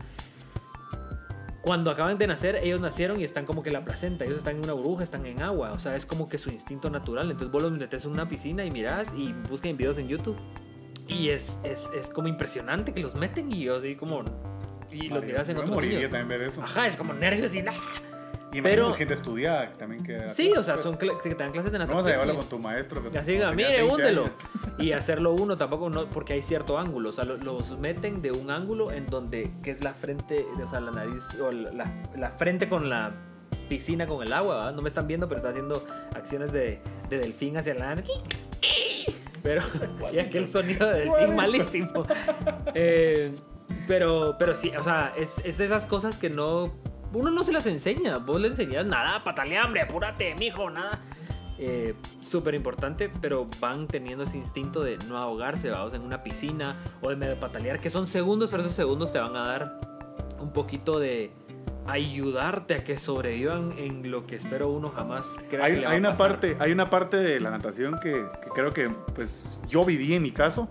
cuando 1.65 1.89
acaban 1.89 2.19
de 2.19 2.27
nacer, 2.27 2.57
ellos 2.57 2.79
nacieron 2.79 3.19
y 3.19 3.23
están 3.23 3.47
como 3.47 3.63
que 3.63 3.71
la 3.71 3.83
placenta, 3.83 4.23
ellos 4.23 4.37
están 4.37 4.57
en 4.57 4.63
una 4.63 4.73
burbuja, 4.73 5.03
están 5.03 5.25
en 5.25 5.41
agua, 5.41 5.71
o 5.71 5.79
sea, 5.79 5.95
es 5.95 6.05
como 6.05 6.29
que 6.29 6.37
su 6.37 6.51
instinto 6.51 6.91
natural. 6.91 7.31
Entonces 7.31 7.51
vos 7.51 7.63
los 7.63 7.71
metes 7.71 8.05
en 8.05 8.11
una 8.11 8.29
piscina 8.29 8.63
y 8.63 8.69
mirás 8.69 9.11
y 9.17 9.33
busquen 9.49 9.75
videos 9.75 9.97
en 9.97 10.07
YouTube. 10.07 10.37
Y 11.07 11.29
es, 11.29 11.57
es, 11.63 11.89
es 11.95 12.11
como 12.11 12.27
impresionante 12.27 12.93
que 12.93 13.01
los 13.01 13.15
meten 13.15 13.51
y 13.51 13.63
yo 13.63 13.77
así 13.77 13.95
como... 13.95 14.23
Y 14.91 15.09
los 15.09 15.25
miras 15.25 15.49
en 15.49 15.57
otros 15.57 15.71
moriría 15.71 15.97
niños. 15.97 16.11
también 16.11 16.39
ver 16.39 16.47
eso. 16.47 16.61
Ajá, 16.61 16.85
es 16.85 16.95
como 16.95 17.13
nervios 17.13 17.53
y 17.55 17.63
nada. 17.63 17.79
Y 18.57 18.61
pero- 18.61 18.93
gente 18.93 19.13
estudiada 19.13 19.71
también 19.73 20.03
que... 20.03 20.33
Sí, 20.33 20.51
o 20.51 20.63
sea, 20.63 20.75
pues, 20.75 20.83
son 20.83 20.97
que 20.97 21.09
te 21.29 21.35
dan 21.35 21.51
clases 21.51 21.71
de 21.71 21.79
natación. 21.79 21.97
Vamos 21.97 22.05
a 22.05 22.09
llevarlo 22.09 22.35
con 22.35 22.49
tu 22.49 22.59
maestro. 22.59 23.11
Que 23.11 23.17
así, 23.17 23.35
cuando 23.37 23.55
mire, 23.55 23.69
tenía 23.69 23.81
20 23.83 23.93
húndelo. 23.95 24.25
Y 24.77 24.91
hacerlo 24.91 25.33
uno 25.33 25.57
tampoco, 25.57 25.89
no, 25.89 26.05
porque 26.09 26.33
hay 26.33 26.41
cierto 26.41 26.77
ángulo. 26.77 27.09
O 27.09 27.11
sea, 27.13 27.23
lo- 27.25 27.37
los 27.37 27.77
meten 27.79 28.21
de 28.21 28.31
un 28.31 28.49
ángulo 28.51 28.91
en 28.91 29.07
donde, 29.07 29.51
que 29.63 29.71
es 29.71 29.83
la 29.83 29.93
frente, 29.93 30.45
o 30.63 30.67
sea, 30.67 30.79
la 30.79 30.91
nariz, 30.91 31.23
o 31.41 31.51
la, 31.51 31.91
la 32.15 32.29
frente 32.31 32.69
con 32.69 32.89
la 32.89 33.11
piscina 33.69 34.05
con 34.05 34.21
el 34.21 34.31
agua, 34.31 34.55
¿verdad? 34.57 34.73
No 34.73 34.81
me 34.81 34.89
están 34.89 35.07
viendo, 35.07 35.27
pero 35.27 35.37
está 35.37 35.49
haciendo 35.49 35.85
acciones 36.15 36.51
de, 36.51 36.79
de 37.09 37.17
delfín 37.17 37.57
hacia 37.57 37.73
la... 37.73 37.95
Pero, 39.43 39.61
y 40.13 40.19
aquel 40.19 40.49
sonido 40.49 40.87
de 40.87 41.01
delfín 41.01 41.35
malísimo. 41.35 42.03
Eh, 42.73 43.31
pero, 43.87 44.35
pero 44.39 44.55
sí, 44.55 44.71
o 44.77 44.83
sea, 44.83 45.13
es, 45.17 45.33
es 45.43 45.57
de 45.57 45.65
esas 45.65 45.85
cosas 45.85 46.17
que 46.17 46.29
no... 46.29 46.73
Uno 47.15 47.31
no 47.31 47.43
se 47.43 47.51
las 47.51 47.65
enseña. 47.65 48.17
Vos 48.19 48.39
le 48.39 48.49
enseñas 48.49 48.85
nada, 48.85 49.23
patale 49.23 49.57
hambre, 49.57 49.81
apúrate, 49.81 50.35
mijo, 50.37 50.69
nada. 50.69 50.99
Eh, 51.57 51.95
Súper 52.21 52.53
importante, 52.55 53.09
pero 53.21 53.45
van 53.61 53.87
teniendo 53.87 54.23
ese 54.25 54.37
instinto 54.37 54.81
de 54.81 54.97
no 55.07 55.17
ahogarse, 55.17 55.69
vamos, 55.69 55.93
en 55.93 56.01
una 56.01 56.21
piscina 56.23 56.77
o 57.01 57.09
de 57.09 57.15
medio 57.15 57.39
patalear, 57.39 57.79
que 57.79 57.89
son 57.89 58.07
segundos, 58.07 58.49
pero 58.49 58.61
esos 58.63 58.73
segundos 58.75 59.13
te 59.13 59.19
van 59.19 59.35
a 59.35 59.47
dar 59.47 59.79
un 60.39 60.51
poquito 60.51 60.99
de 60.99 61.31
ayudarte 61.87 62.73
a 62.73 62.83
que 62.83 62.97
sobrevivan 62.97 63.71
en 63.77 64.09
lo 64.11 64.25
que 64.25 64.35
espero 64.35 64.69
uno 64.69 64.89
jamás 64.89 65.23
crea 65.49 65.61
que 65.61 65.61
Hay, 65.61 65.75
le 65.77 65.85
va 65.85 65.91
hay 65.91 65.97
a 65.97 65.99
una 65.99 66.09
pasar. 66.09 66.27
parte, 66.31 66.57
hay 66.59 66.71
una 66.71 66.85
parte 66.87 67.17
de 67.17 67.39
la 67.39 67.51
natación 67.51 67.99
que, 67.99 68.11
que 68.11 68.49
creo 68.53 68.73
que 68.73 68.89
pues 69.13 69.59
yo 69.69 69.83
viví 69.85 70.13
en 70.13 70.23
mi 70.23 70.31
caso. 70.31 70.67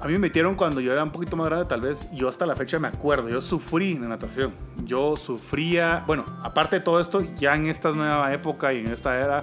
A 0.00 0.06
mí 0.06 0.12
me 0.12 0.18
metieron 0.20 0.54
cuando 0.54 0.80
yo 0.80 0.92
era 0.92 1.02
un 1.02 1.10
poquito 1.10 1.36
más 1.36 1.46
grande, 1.48 1.64
tal 1.66 1.80
vez. 1.80 2.08
Yo 2.12 2.28
hasta 2.28 2.46
la 2.46 2.54
fecha 2.54 2.78
me 2.78 2.86
acuerdo. 2.88 3.28
Yo 3.28 3.40
sufrí 3.42 3.92
en 3.92 4.02
la 4.02 4.08
natación. 4.08 4.52
Yo 4.84 5.16
sufría. 5.16 6.04
Bueno, 6.06 6.24
aparte 6.44 6.76
de 6.78 6.84
todo 6.84 7.00
esto, 7.00 7.22
ya 7.34 7.56
en 7.56 7.66
esta 7.66 7.90
nueva 7.92 8.32
época 8.32 8.72
y 8.72 8.78
en 8.78 8.88
esta 8.92 9.18
era 9.18 9.40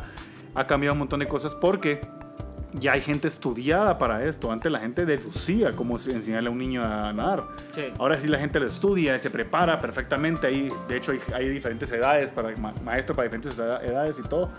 ha 0.54 0.66
cambiado 0.68 0.94
un 0.94 1.00
montón 1.00 1.20
de 1.20 1.28
cosas 1.28 1.54
porque 1.54 2.00
ya 2.72 2.94
hay 2.94 3.02
gente 3.02 3.28
estudiada 3.28 3.98
para 3.98 4.24
esto. 4.24 4.50
Antes 4.50 4.72
la 4.72 4.80
gente 4.80 5.06
deducía 5.06 5.76
cómo 5.76 5.98
enseñarle 5.98 6.48
a 6.48 6.52
un 6.54 6.58
niño 6.58 6.84
a 6.86 7.12
nadar. 7.12 7.44
Sí. 7.74 7.84
Ahora 8.00 8.20
sí 8.22 8.30
la 8.30 8.40
gente 8.40 8.58
lo 8.62 8.68
estudia, 8.68 9.20
se 9.20 9.30
prepara 9.30 9.82
perfectamente. 9.82 10.48
Ahí, 10.48 10.70
de 10.88 10.96
hecho, 10.96 11.12
hay, 11.12 11.20
hay 11.34 11.50
diferentes 11.50 11.92
edades, 11.92 12.32
para 12.32 12.56
ma- 12.56 12.74
maestros 12.84 13.16
para 13.18 13.28
diferentes 13.28 13.58
eda- 13.60 13.82
edades 13.84 14.18
y 14.20 14.22
todo. 14.28 14.50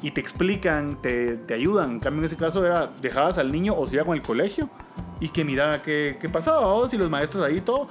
Y 0.00 0.10
te 0.12 0.20
explican, 0.22 1.00
te, 1.02 1.36
te 1.36 1.52
ayudan. 1.52 1.90
En 1.92 2.00
cambio, 2.00 2.20
en 2.20 2.24
ese 2.26 2.36
caso 2.36 2.64
era, 2.64 2.90
dejabas 3.02 3.36
al 3.36 3.52
niño 3.52 3.74
o 3.76 3.86
se 3.86 3.96
iba 3.96 4.04
con 4.04 4.16
el 4.16 4.22
colegio 4.22 4.70
y 5.20 5.28
que 5.28 5.44
mirara 5.44 5.82
qué, 5.82 6.18
qué 6.20 6.28
pasaba, 6.28 6.60
o 6.60 6.86
si 6.88 6.96
los 6.98 7.08
maestros 7.10 7.44
ahí 7.44 7.58
y 7.58 7.60
todo. 7.60 7.88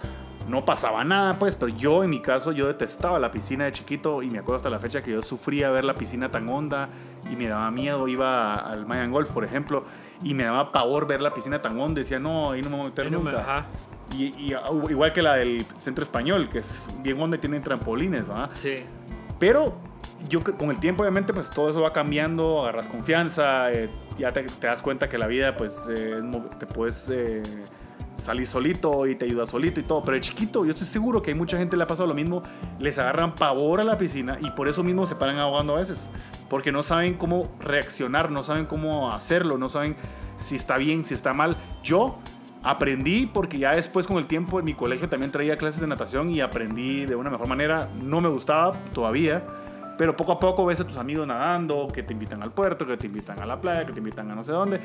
no 0.48 0.64
pasaba 0.64 1.04
nada, 1.04 1.40
pues, 1.40 1.56
pero 1.56 1.70
yo 1.76 2.04
en 2.04 2.12
mi 2.12 2.22
caso, 2.22 2.52
yo 2.52 2.68
detestaba 2.68 3.18
la 3.18 3.32
piscina 3.32 3.66
de 3.66 3.72
chiquito 3.72 4.22
y 4.22 4.30
me 4.30 4.38
acuerdo 4.38 4.58
hasta 4.58 4.70
la 4.70 4.78
fecha 4.78 5.02
que 5.02 5.10
yo 5.12 5.24
sufría 5.24 5.72
ver 5.72 5.84
la 5.84 5.96
piscina 5.96 6.30
tan 6.30 6.48
honda 6.50 6.90
y 7.32 7.36
me 7.36 7.48
daba 7.48 7.72
miedo, 7.72 8.08
iba 8.08 8.54
al 8.56 8.86
Mayan 8.86 9.12
Golf, 9.12 9.30
por 9.32 9.44
ejemplo, 9.44 9.86
y 10.22 10.36
me 10.36 10.44
daba 10.44 10.72
pavor 10.72 11.08
ver 11.08 11.20
la 11.22 11.34
piscina 11.34 11.64
tan 11.64 11.80
honda, 11.80 12.00
decía, 12.02 12.20
no, 12.20 12.52
ahí 12.52 12.62
no 12.62 12.70
me 12.70 12.76
voy 12.76 12.86
a 12.86 12.90
meter 12.90 13.12
no 13.12 13.20
me- 13.22 13.32
nunca. 13.32 13.42
ajá. 13.42 13.66
Y, 14.16 14.26
y, 14.38 14.54
uh, 14.54 14.88
igual 14.92 15.12
que 15.14 15.24
la 15.24 15.34
del 15.34 15.66
Centro 15.80 16.04
Español, 16.04 16.48
que 16.50 16.60
es 16.60 16.86
bien 17.02 17.20
honda 17.20 17.38
y 17.38 17.40
tiene 17.40 17.60
trampolines, 17.60 18.28
¿verdad? 18.28 18.52
Sí. 18.54 18.84
Pero 19.40 19.74
yo 20.28 20.44
con 20.44 20.70
el 20.70 20.80
tiempo 20.80 21.04
obviamente 21.04 21.34
pues 21.34 21.50
todo 21.50 21.70
eso 21.70 21.82
va 21.82 21.94
cambiando, 21.94 22.62
agarras 22.62 22.88
confianza, 22.88 23.72
eh, 23.72 23.90
ya 24.18 24.32
te, 24.32 24.44
te 24.44 24.68
das 24.68 24.82
cuenta 24.82 25.10
que 25.10 25.18
la 25.18 25.28
vida 25.28 25.56
pues 25.58 25.88
eh, 25.90 26.22
te 26.60 26.66
puedes 26.66 27.10
eh, 27.10 27.44
salir 28.16 28.48
solito 28.48 29.08
y 29.08 29.16
te 29.16 29.26
ayuda 29.26 29.46
solito 29.46 29.80
y 29.80 29.84
todo. 29.84 30.04
Pero 30.04 30.16
de 30.16 30.22
chiquito 30.22 30.66
yo 30.66 30.72
estoy 30.72 30.88
seguro 30.88 31.22
que 31.22 31.32
hay 31.32 31.38
mucha 31.38 31.58
gente 31.58 31.72
que 31.72 31.78
le 31.78 31.84
ha 31.84 31.88
pasado 31.88 32.08
lo 32.08 32.16
mismo, 32.16 32.44
les 32.80 32.98
agarran 32.98 33.34
pavor 33.34 33.80
a 33.80 33.84
la 33.84 33.98
piscina 33.98 34.38
y 34.42 34.52
por 34.52 34.68
eso 34.68 34.84
mismo 34.84 35.08
se 35.08 35.16
paran 35.16 35.38
ahogando 35.38 35.76
a 35.76 35.80
veces. 35.80 36.10
Porque 36.50 36.72
no 36.72 36.84
saben 36.84 37.16
cómo 37.16 37.56
reaccionar, 37.60 38.32
no 38.32 38.44
saben 38.44 38.66
cómo 38.66 39.12
hacerlo, 39.12 39.58
no 39.58 39.70
saben 39.70 39.96
si 40.38 40.56
está 40.56 40.78
bien, 40.78 41.04
si 41.04 41.14
está 41.14 41.34
mal. 41.34 41.58
Yo 41.84 42.18
aprendí 42.64 43.28
porque 43.28 43.60
ya 43.60 43.76
después 43.76 44.08
con 44.08 44.18
el 44.18 44.26
tiempo 44.26 44.60
en 44.60 44.66
mi 44.66 44.74
colegio 44.74 45.08
también 45.08 45.32
traía 45.32 45.58
clases 45.58 45.82
de 45.82 45.88
natación 45.88 46.32
y 46.32 46.42
aprendí 46.42 47.06
de 47.06 47.16
una 47.16 47.30
mejor 47.30 47.48
manera. 47.48 47.90
No 48.04 48.20
me 48.22 48.30
gustaba 48.30 48.74
todavía, 48.94 49.46
pero 49.98 50.16
poco 50.16 50.32
a 50.34 50.40
poco 50.40 50.66
ves 50.66 50.80
a 50.80 50.88
tus 50.88 50.98
amigos 50.98 51.26
nadando, 51.28 51.88
que 51.88 52.04
te 52.04 52.14
invitan 52.14 52.42
al 52.44 52.52
puerto, 52.52 52.86
que 52.86 52.98
te 52.98 53.08
invitan 53.08 53.40
a 53.42 53.46
la 53.46 53.60
playa, 53.60 53.86
que 53.86 53.94
te 53.94 54.00
invitan 54.00 54.30
a 54.32 54.36
no 54.36 54.44
sé 54.44 54.52
dónde, 54.52 54.80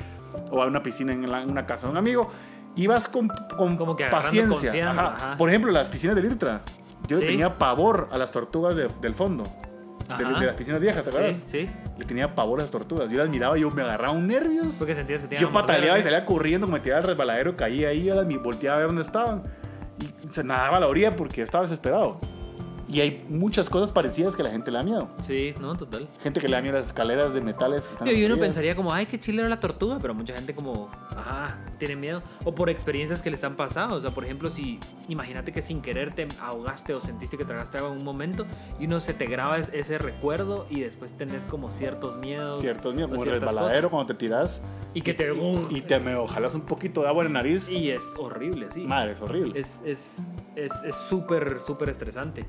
o 0.51 0.63
a 0.63 0.67
una 0.67 0.83
piscina 0.83 1.13
en, 1.13 1.31
la- 1.31 1.43
en 1.43 1.51
una 1.51 1.67
casa 1.67 1.87
de 1.87 1.93
un 1.93 1.97
amigo. 1.99 2.31
Y 2.77 2.87
vas 2.87 3.09
con, 3.09 3.29
con 3.57 3.77
Como 3.77 3.97
que 3.97 4.05
paciencia. 4.07 4.73
Ajá. 4.91 5.17
ajá. 5.17 5.37
Por 5.37 5.49
ejemplo, 5.49 5.73
las 5.73 5.89
piscinas 5.89 6.15
del 6.17 6.27
Irtra. 6.27 6.61
Yo 7.09 7.19
Sí. 7.19 7.27
tenía 7.27 7.59
pavor 7.59 8.09
a 8.13 8.19
las 8.19 8.31
tortugas 8.31 8.77
de- 8.77 8.89
del 9.01 9.15
fondo. 9.15 9.43
De, 10.19 10.25
de 10.25 10.47
las 10.47 10.55
piscinas 10.57 10.81
viejas, 10.81 11.05
¿te 11.05 11.11
acuerdas? 11.11 11.37
Sí, 11.47 11.67
sí. 11.67 11.71
Le 11.97 12.05
tenía 12.05 12.35
pavor 12.35 12.59
a 12.59 12.63
las 12.63 12.71
tortugas. 12.71 13.11
Yo 13.11 13.19
las 13.19 13.29
miraba 13.29 13.57
y 13.57 13.61
yo 13.61 13.71
me 13.71 13.83
agarraba 13.83 14.13
un 14.13 14.27
nervios. 14.27 14.75
Porque 14.77 14.95
sentías 14.95 15.23
que 15.23 15.29
te 15.29 15.39
Yo 15.39 15.49
a 15.49 15.53
pataleaba 15.53 15.99
y 15.99 16.03
salía 16.03 16.25
corriendo, 16.27 16.67
me 16.67 16.81
tiraba 16.81 17.01
al 17.03 17.07
resbaladero, 17.07 17.57
caía 17.57 17.89
ahí, 17.91 18.05
yo 18.05 18.15
las 18.17 18.27
volteaba 18.43 18.77
a 18.77 18.79
ver 18.81 18.87
dónde 18.89 19.03
estaban. 19.03 19.43
Y 20.25 20.29
se 20.29 20.43
nadaba 20.43 20.79
a 20.79 20.81
la 20.81 20.89
orilla 20.89 21.15
porque 21.15 21.43
estaba 21.43 21.63
desesperado. 21.63 22.21
Y 22.91 23.01
hay 23.01 23.25
muchas 23.29 23.71
cosas 23.71 23.93
parecidas 23.93 24.35
que 24.35 24.43
a 24.43 24.47
la 24.47 24.51
gente 24.51 24.71
le 24.73 24.79
da 24.79 24.83
miedo. 24.83 25.09
Sí, 25.23 25.55
no, 25.61 25.77
total. 25.77 26.09
Gente 26.21 26.41
que 26.41 26.49
le 26.49 26.57
da 26.57 26.61
miedo 26.63 26.77
a 26.77 26.81
las 26.81 26.89
escaleras 26.89 27.33
de 27.33 27.41
metales. 27.41 27.87
que 27.87 27.93
están 27.95 28.09
Y 28.09 28.25
uno 28.25 28.35
frías. 28.35 28.39
pensaría 28.41 28.75
como, 28.75 28.93
ay, 28.93 29.07
qué 29.07 29.21
chile 29.21 29.41
era 29.43 29.49
la 29.49 29.61
tortuga, 29.61 29.99
pero 30.03 30.13
mucha 30.13 30.35
gente 30.35 30.55
como, 30.57 30.91
ajá, 31.17 31.59
tiene 31.79 31.95
miedo. 31.95 32.21
O 32.45 32.53
por 32.55 32.69
experiencias 32.69 33.23
que 33.23 33.31
les 33.31 33.45
han 33.45 33.55
pasado. 33.55 33.95
O 33.97 34.01
sea, 34.01 34.11
por 34.11 34.25
ejemplo, 34.25 34.51
si 34.51 34.81
imagínate 35.09 35.53
que 35.53 35.63
sin 35.63 35.83
querer 35.83 36.13
te 36.15 36.27
ahogaste 36.41 36.93
o 36.95 37.01
sentiste 37.01 37.37
que 37.39 37.45
tragaste 37.45 37.79
agua 37.79 37.93
en 37.93 37.99
un 37.99 38.05
momento 38.05 38.45
y 38.81 38.87
uno 38.87 38.99
se 38.99 39.15
te 39.15 39.27
graba 39.27 39.59
es- 39.59 39.71
ese 39.73 39.97
recuerdo 39.99 40.67
y 40.69 40.81
después 40.81 41.13
tenés 41.17 41.45
como 41.45 41.71
ciertos 41.71 42.17
miedos. 42.17 42.59
Ciertos 42.59 42.93
miedos, 42.95 43.11
como 43.13 43.23
el 43.23 43.31
resbaladero 43.41 43.89
cosas. 43.89 43.91
cuando 43.91 44.07
te 44.13 44.15
tiras 44.19 44.63
Y 44.95 45.03
que 45.03 45.15
te... 45.15 45.31
y 45.71 45.81
te 45.83 46.01
me 46.01 46.17
jalas 46.27 46.57
un 46.57 46.63
poquito 46.63 47.03
de 47.03 47.09
agua 47.09 47.25
en 47.25 47.33
la 47.33 47.41
nariz. 47.43 47.71
Y 47.71 47.91
es 47.91 48.03
horrible, 48.19 48.67
sí. 48.73 48.81
Madre, 48.81 49.13
es 49.13 49.21
horrible. 49.21 49.59
Es 49.61 49.81
es 49.87 50.29
es 50.57 50.73
es 50.83 50.97
súper, 51.09 51.61
súper 51.61 51.89
estresante. 51.91 52.45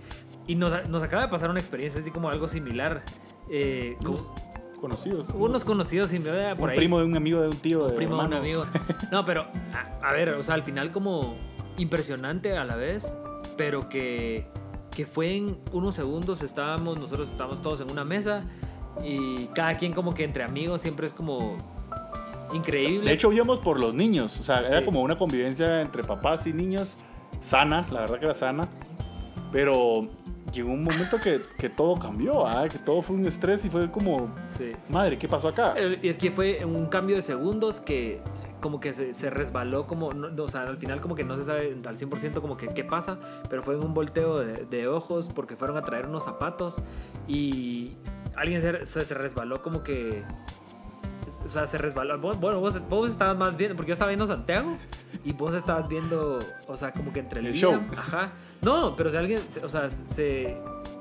Y 0.52 0.56
nos, 0.56 0.90
nos 0.90 1.02
acaba 1.02 1.24
de 1.24 1.28
pasar 1.30 1.50
una 1.50 1.60
experiencia 1.60 2.02
así 2.02 2.12
como 2.12 2.30
algo 2.30 2.48
similar. 2.50 3.02
Eh, 3.50 3.96
como- 4.04 4.18
Unos 4.18 4.30
conocidos. 4.80 5.28
unos 5.34 5.64
conocidos 5.64 6.12
y 6.14 6.20
me 6.20 6.56
por 6.56 6.64
un 6.66 6.70
ahí. 6.72 6.76
primo 6.76 7.00
de 7.00 7.06
un 7.06 7.16
amigo 7.16 7.40
de 7.42 7.48
un 7.50 7.58
tío 7.58 7.88
de 7.88 7.94
primo 7.96 8.18
de 8.20 8.28
un 8.28 8.34
amigo. 8.34 8.64
No, 9.12 9.24
pero 9.26 9.46
a, 9.74 10.10
a 10.10 10.14
ver, 10.14 10.30
o 10.30 10.44
sea, 10.44 10.56
al 10.56 10.64
final 10.64 10.92
como 10.92 11.36
impresionante 11.78 12.58
a 12.58 12.66
la 12.66 12.76
vez, 12.76 13.16
pero 13.58 13.88
que, 13.90 14.46
que 14.96 15.06
fue 15.06 15.36
en 15.38 15.58
unos 15.72 15.96
segundos, 15.96 16.42
estábamos, 16.44 17.00
nosotros 17.00 17.30
estábamos 17.30 17.62
todos 17.62 17.80
en 17.82 17.92
una 17.92 18.04
mesa 18.04 18.44
y 19.04 19.46
cada 19.56 19.76
quien 19.76 19.94
como 19.94 20.14
que 20.14 20.24
entre 20.26 20.44
amigos 20.44 20.82
siempre 20.82 21.08
es 21.08 21.14
como 21.14 21.58
increíble. 22.54 23.06
De 23.08 23.14
hecho, 23.14 23.32
íbamos 23.32 23.60
por 23.60 23.80
los 23.80 23.94
niños. 23.94 24.38
O 24.40 24.44
sea, 24.44 24.60
era 24.62 24.84
como 24.84 25.02
una 25.02 25.18
convivencia 25.18 25.82
entre 25.82 26.04
papás 26.04 26.46
y 26.48 26.54
niños 26.54 26.98
sana, 27.40 27.86
la 27.92 28.02
verdad 28.02 28.20
que 28.20 28.26
era 28.26 28.36
sana. 28.36 28.68
Pero 29.52 30.08
llegó 30.52 30.72
un 30.72 30.84
momento 30.84 31.18
que, 31.18 31.42
que 31.58 31.70
todo 31.70 31.98
cambió, 32.00 32.46
¿ah? 32.46 32.68
que 32.68 32.78
todo 32.78 33.02
fue 33.02 33.16
un 33.16 33.26
estrés 33.26 33.64
y 33.66 33.70
fue 33.70 33.90
como, 33.92 34.30
Sí. 34.58 34.72
madre, 34.90 35.18
¿qué 35.18 35.28
pasó 35.28 35.48
acá? 35.48 35.76
Y 36.02 36.08
es 36.08 36.18
que 36.18 36.32
fue 36.32 36.64
un 36.66 36.88
cambio 36.88 37.16
de 37.16 37.22
segundos 37.22 37.80
que 37.82 38.22
como 38.60 38.80
que 38.80 38.94
se, 38.94 39.14
se 39.16 39.30
resbaló 39.32 39.88
como, 39.88 40.14
no- 40.14 40.44
o 40.44 40.48
sea, 40.48 40.62
al 40.62 40.78
final 40.78 41.02
como 41.02 41.16
que 41.16 41.24
no 41.24 41.36
se 41.36 41.46
sabe 41.46 41.76
al 41.86 41.98
100% 41.98 42.42
como 42.42 42.58
que 42.58 42.68
qué 42.68 42.84
pasa, 42.84 43.18
pero 43.50 43.64
fue 43.64 43.76
un 43.78 43.94
volteo 43.94 44.40
de, 44.40 44.66
de 44.66 44.88
ojos 44.88 45.30
porque 45.34 45.56
fueron 45.56 45.78
a 45.78 45.82
traer 45.82 46.08
unos 46.08 46.26
zapatos 46.26 46.82
y 47.28 47.98
alguien 48.36 48.62
se, 48.62 48.86
se, 48.86 49.04
se 49.06 49.14
resbaló 49.16 49.62
como 49.64 49.84
que... 49.84 50.24
O 51.44 51.48
sea, 51.50 51.66
se 51.66 51.78
resbaló. 51.80 52.20
Bueno, 52.20 52.60
vos, 52.60 52.88
vos 52.88 53.10
estabas 53.10 53.36
más 53.38 53.58
viendo, 53.58 53.76
porque 53.76 53.90
yo 53.90 53.94
estaba 53.94 54.10
viendo 54.10 54.28
Santiago 54.28 54.78
y 55.24 55.34
vos 55.34 55.54
estabas 55.56 55.88
viendo, 55.88 56.38
o 56.68 56.78
sea, 56.78 56.92
como 56.92 57.12
que 57.14 57.20
entre 57.22 57.40
el, 57.40 57.48
El 57.48 57.54
show. 57.56 57.80
Ajá. 57.98 58.34
No, 58.62 58.96
pero 58.96 59.10
si 59.12 59.18
alguien, 59.18 59.40
o 59.64 59.70
sea, 59.70 59.90
se. 59.90 60.58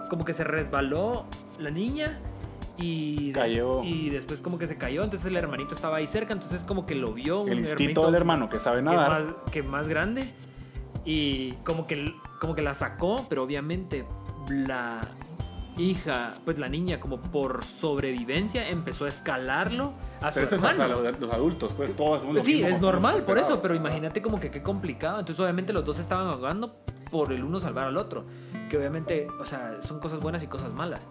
Como 0.09 0.25
que 0.25 0.33
se 0.33 0.45
resbaló 0.45 1.25
la 1.59 1.71
niña 1.71 2.19
y. 2.79 3.33
des- 3.33 3.35
Cayó. 3.43 3.83
Y 3.85 4.11
después 4.11 4.41
como 4.41 4.59
que 4.59 4.67
se 4.67 4.77
cayó, 4.79 5.03
entonces 5.05 5.27
el 5.27 5.37
hermanito 5.37 5.75
estaba 5.75 5.99
ahí 5.99 6.07
cerca, 6.07 6.33
entonces 6.33 6.65
como 6.65 6.87
que 6.87 6.95
lo 6.95 7.13
vio. 7.13 7.43
un 7.43 7.51
El 7.51 7.61
instinto 7.61 8.05
del 8.07 8.15
hermano 8.15 8.49
que 8.49 8.59
sabe 8.59 8.79
que 8.79 8.83
nadar. 8.83 9.11
más, 9.25 9.35
que 9.53 9.63
más 9.63 9.89
grande 9.89 10.33
y 11.05 11.53
como 11.65 11.87
que, 11.87 12.13
como 12.41 12.55
que 12.55 12.63
la 12.63 12.75
sacó, 12.75 13.27
pero 13.29 13.43
obviamente 13.43 14.05
la 14.49 15.01
hija, 15.79 16.35
pues 16.45 16.59
la 16.59 16.69
niña 16.69 16.99
como 17.01 17.21
por 17.23 17.63
sobrevivencia 17.65 18.69
empezó 18.69 19.05
a 19.05 19.09
escalarlo 19.09 19.93
a 20.21 20.31
su 20.33 20.41
eso 20.41 20.57
es 20.57 20.65
hasta 20.65 20.85
hermano. 20.85 21.03
los, 21.03 21.21
los 21.21 21.33
adultos, 21.33 21.73
pues 21.75 21.95
todos 21.97 22.19
hacemos 22.19 22.35
lo 22.37 22.41
Sí, 22.43 22.63
es 22.63 22.81
normal 22.81 23.23
por 23.25 23.39
eso, 23.39 23.63
pero 23.63 23.75
imagínate 23.75 24.21
como 24.21 24.41
que 24.41 24.51
qué 24.51 24.63
complicado. 24.63 25.21
Entonces 25.21 25.41
obviamente 25.43 25.73
los 25.73 25.85
dos 25.85 25.99
estaban 25.99 26.27
ahogando 26.29 26.75
por 27.11 27.33
el 27.33 27.45
uno 27.45 27.61
salvar 27.61 27.87
al 27.87 27.97
otro. 27.97 28.25
Que 28.69 28.77
obviamente, 28.77 29.27
o 29.41 29.45
sea, 29.45 29.83
son 29.83 30.01
cosas 30.01 30.21
buenas 30.21 30.43
y 30.43 30.47
cosas 30.47 30.73
malas. 30.73 31.09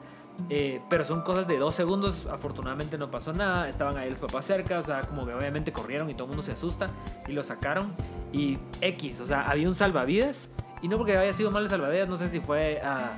Eh, 0.49 0.79
pero 0.89 1.03
son 1.03 1.21
cosas 1.23 1.47
de 1.47 1.57
dos 1.57 1.75
segundos, 1.75 2.25
afortunadamente 2.31 2.97
no 2.97 3.11
pasó 3.11 3.33
nada, 3.33 3.67
estaban 3.67 3.97
ahí 3.97 4.09
los 4.09 4.19
papás 4.19 4.45
cerca, 4.45 4.79
o 4.79 4.83
sea, 4.83 5.01
como 5.01 5.25
que 5.25 5.33
obviamente 5.33 5.73
corrieron 5.73 6.09
y 6.09 6.13
todo 6.13 6.23
el 6.23 6.29
mundo 6.29 6.43
se 6.43 6.53
asusta 6.53 6.89
y 7.27 7.33
lo 7.33 7.43
sacaron. 7.43 7.93
Y 8.31 8.57
X, 8.79 9.19
o 9.19 9.27
sea, 9.27 9.49
había 9.49 9.67
un 9.67 9.75
salvavidas 9.75 10.49
y 10.81 10.87
no 10.87 10.97
porque 10.97 11.17
haya 11.17 11.33
sido 11.33 11.51
mal 11.51 11.63
el 11.63 11.69
salvavidas, 11.69 12.07
no 12.07 12.15
sé 12.17 12.27
si 12.29 12.39
fue 12.39 12.79
a... 12.81 13.17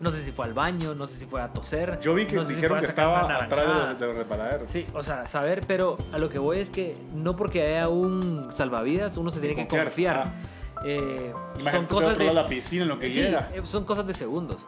No 0.00 0.10
sé 0.10 0.22
si 0.24 0.32
fue 0.32 0.44
al 0.44 0.54
baño, 0.54 0.94
no 0.94 1.06
sé 1.06 1.14
si 1.16 1.24
fue 1.24 1.40
a 1.40 1.52
toser. 1.52 1.98
Yo 2.00 2.14
vi 2.14 2.26
que 2.26 2.34
no 2.36 2.42
sé 2.42 2.48
si 2.50 2.54
dijeron 2.56 2.78
fue 2.78 2.84
que 2.86 2.90
estaba 2.90 3.20
atrás 3.44 3.66
de 3.66 3.72
los, 3.74 3.98
de 4.00 4.06
los 4.08 4.16
resbaladeros. 4.16 4.68
Sí, 4.68 4.86
o 4.92 5.02
sea, 5.04 5.22
saber, 5.24 5.62
pero 5.68 5.96
a 6.12 6.18
lo 6.18 6.28
que 6.28 6.38
voy 6.38 6.58
es 6.58 6.68
que 6.70 6.96
no 7.14 7.36
porque 7.36 7.62
haya 7.62 7.88
un 7.88 8.50
salvavidas 8.50 9.16
uno 9.16 9.30
se 9.30 9.38
tiene 9.40 9.54
que 9.54 9.62
Confiar, 9.62 9.84
confiar. 9.86 10.16
ah. 10.18 10.32
Eh, 10.84 11.32
son 11.72 11.86
cosas 11.86 12.18
de 12.18 12.32
la 12.32 12.46
piscina 12.46 12.82
en 12.82 12.88
lo 12.88 12.98
que 12.98 13.10
Sí, 13.10 13.16
llega. 13.20 13.50
eh, 13.54 13.62
son 13.64 13.84
cosas 13.84 14.06
de 14.06 14.14
segundos. 14.14 14.58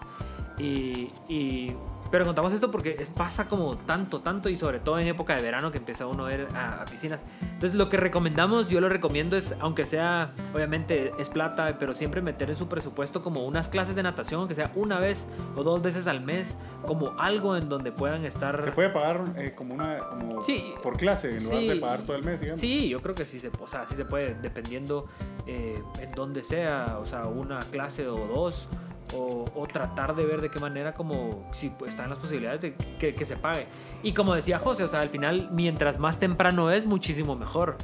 Y, 0.59 1.11
y- 1.29 1.75
pero 2.11 2.25
contamos 2.25 2.53
esto 2.53 2.71
porque 2.71 2.97
es, 2.99 3.11
pasa 3.11 3.49
como 3.49 3.77
tanto, 3.77 4.21
tanto 4.21 4.49
y 4.49 4.57
sobre 4.57 4.79
todo 4.81 4.99
en 4.99 5.07
época 5.09 5.35
de 5.37 5.43
verano 5.43 5.71
que 5.73 5.79
empieza 5.79 6.07
uno 6.07 6.27
a 6.27 6.29
ver 6.29 6.49
a, 6.55 6.83
a 6.83 6.85
piscinas. 6.85 7.25
Entonces 7.43 7.75
lo 7.75 7.89
que 7.89 7.97
recomendamos, 7.97 8.69
yo 8.69 8.81
lo 8.81 8.89
recomiendo 8.89 9.37
es, 9.37 9.55
aunque 9.61 9.85
sea, 9.85 10.33
obviamente 10.55 11.13
es 11.19 11.29
plata, 11.29 11.77
pero 11.79 11.95
siempre 11.95 12.21
meter 12.23 12.51
en 12.51 12.57
su 12.57 12.69
presupuesto 12.69 13.23
como 13.23 13.47
unas 13.47 13.69
clases 13.69 13.95
de 13.97 14.03
natación, 14.03 14.41
aunque 14.41 14.55
sea 14.55 14.71
una 14.75 14.99
vez 14.99 15.27
o 15.57 15.63
dos 15.63 15.83
veces 15.83 16.07
al 16.07 16.21
mes, 16.21 16.57
como 16.87 17.15
algo 17.19 17.57
en 17.57 17.69
donde 17.69 17.93
puedan 17.93 18.25
estar... 18.25 18.61
Se 18.63 18.71
puede 18.73 18.91
pagar 18.91 19.25
eh, 19.37 19.55
como 19.57 19.75
una 19.75 19.99
como 19.99 20.43
Sí. 20.45 20.75
por 20.83 20.97
clase 20.97 21.37
en 21.37 21.45
lugar 21.45 21.61
Sí. 21.61 21.69
de 21.69 21.77
pagar 21.77 22.01
todo 22.03 22.17
el 22.17 22.23
mes, 22.25 22.41
digamos. 22.41 22.61
Sí, 22.61 22.89
yo 22.89 23.01
creo 23.01 23.15
que 23.15 23.27
sí 23.27 23.41
se, 23.41 23.51
o 23.61 23.67
sea, 23.67 23.87
sí 23.87 23.95
se 23.95 24.05
puede, 24.05 24.35
dependiendo 24.35 25.07
eh, 25.47 25.83
en 26.01 26.11
dónde 26.13 26.45
sea, 26.45 26.99
o 27.01 27.07
sea, 27.07 27.25
una 27.27 27.61
clase 27.61 28.07
o 28.09 28.27
dos, 28.27 28.69
o, 29.15 29.45
o 29.55 29.67
tratar 29.67 30.15
de 30.15 30.25
ver 30.25 30.41
de 30.41 30.51
qué 30.51 30.59
manera, 30.59 30.95
como 30.95 31.49
si 31.53 31.71
pues, 31.71 31.91
están 31.91 32.11
las 32.11 32.19
posibilidades 32.19 32.61
de 32.61 32.75
que, 32.99 33.15
que 33.15 33.25
se 33.25 33.37
pague. 33.37 33.67
Y 34.03 34.13
como 34.13 34.35
decía 34.35 34.59
José, 34.59 34.85
o 34.85 34.89
sea, 34.89 35.01
al 35.01 35.09
final, 35.09 35.49
mientras 35.53 35.99
más 35.99 36.19
temprano 36.19 36.71
es, 36.71 36.87
muchísimo 36.87 37.37
mejor. 37.37 37.77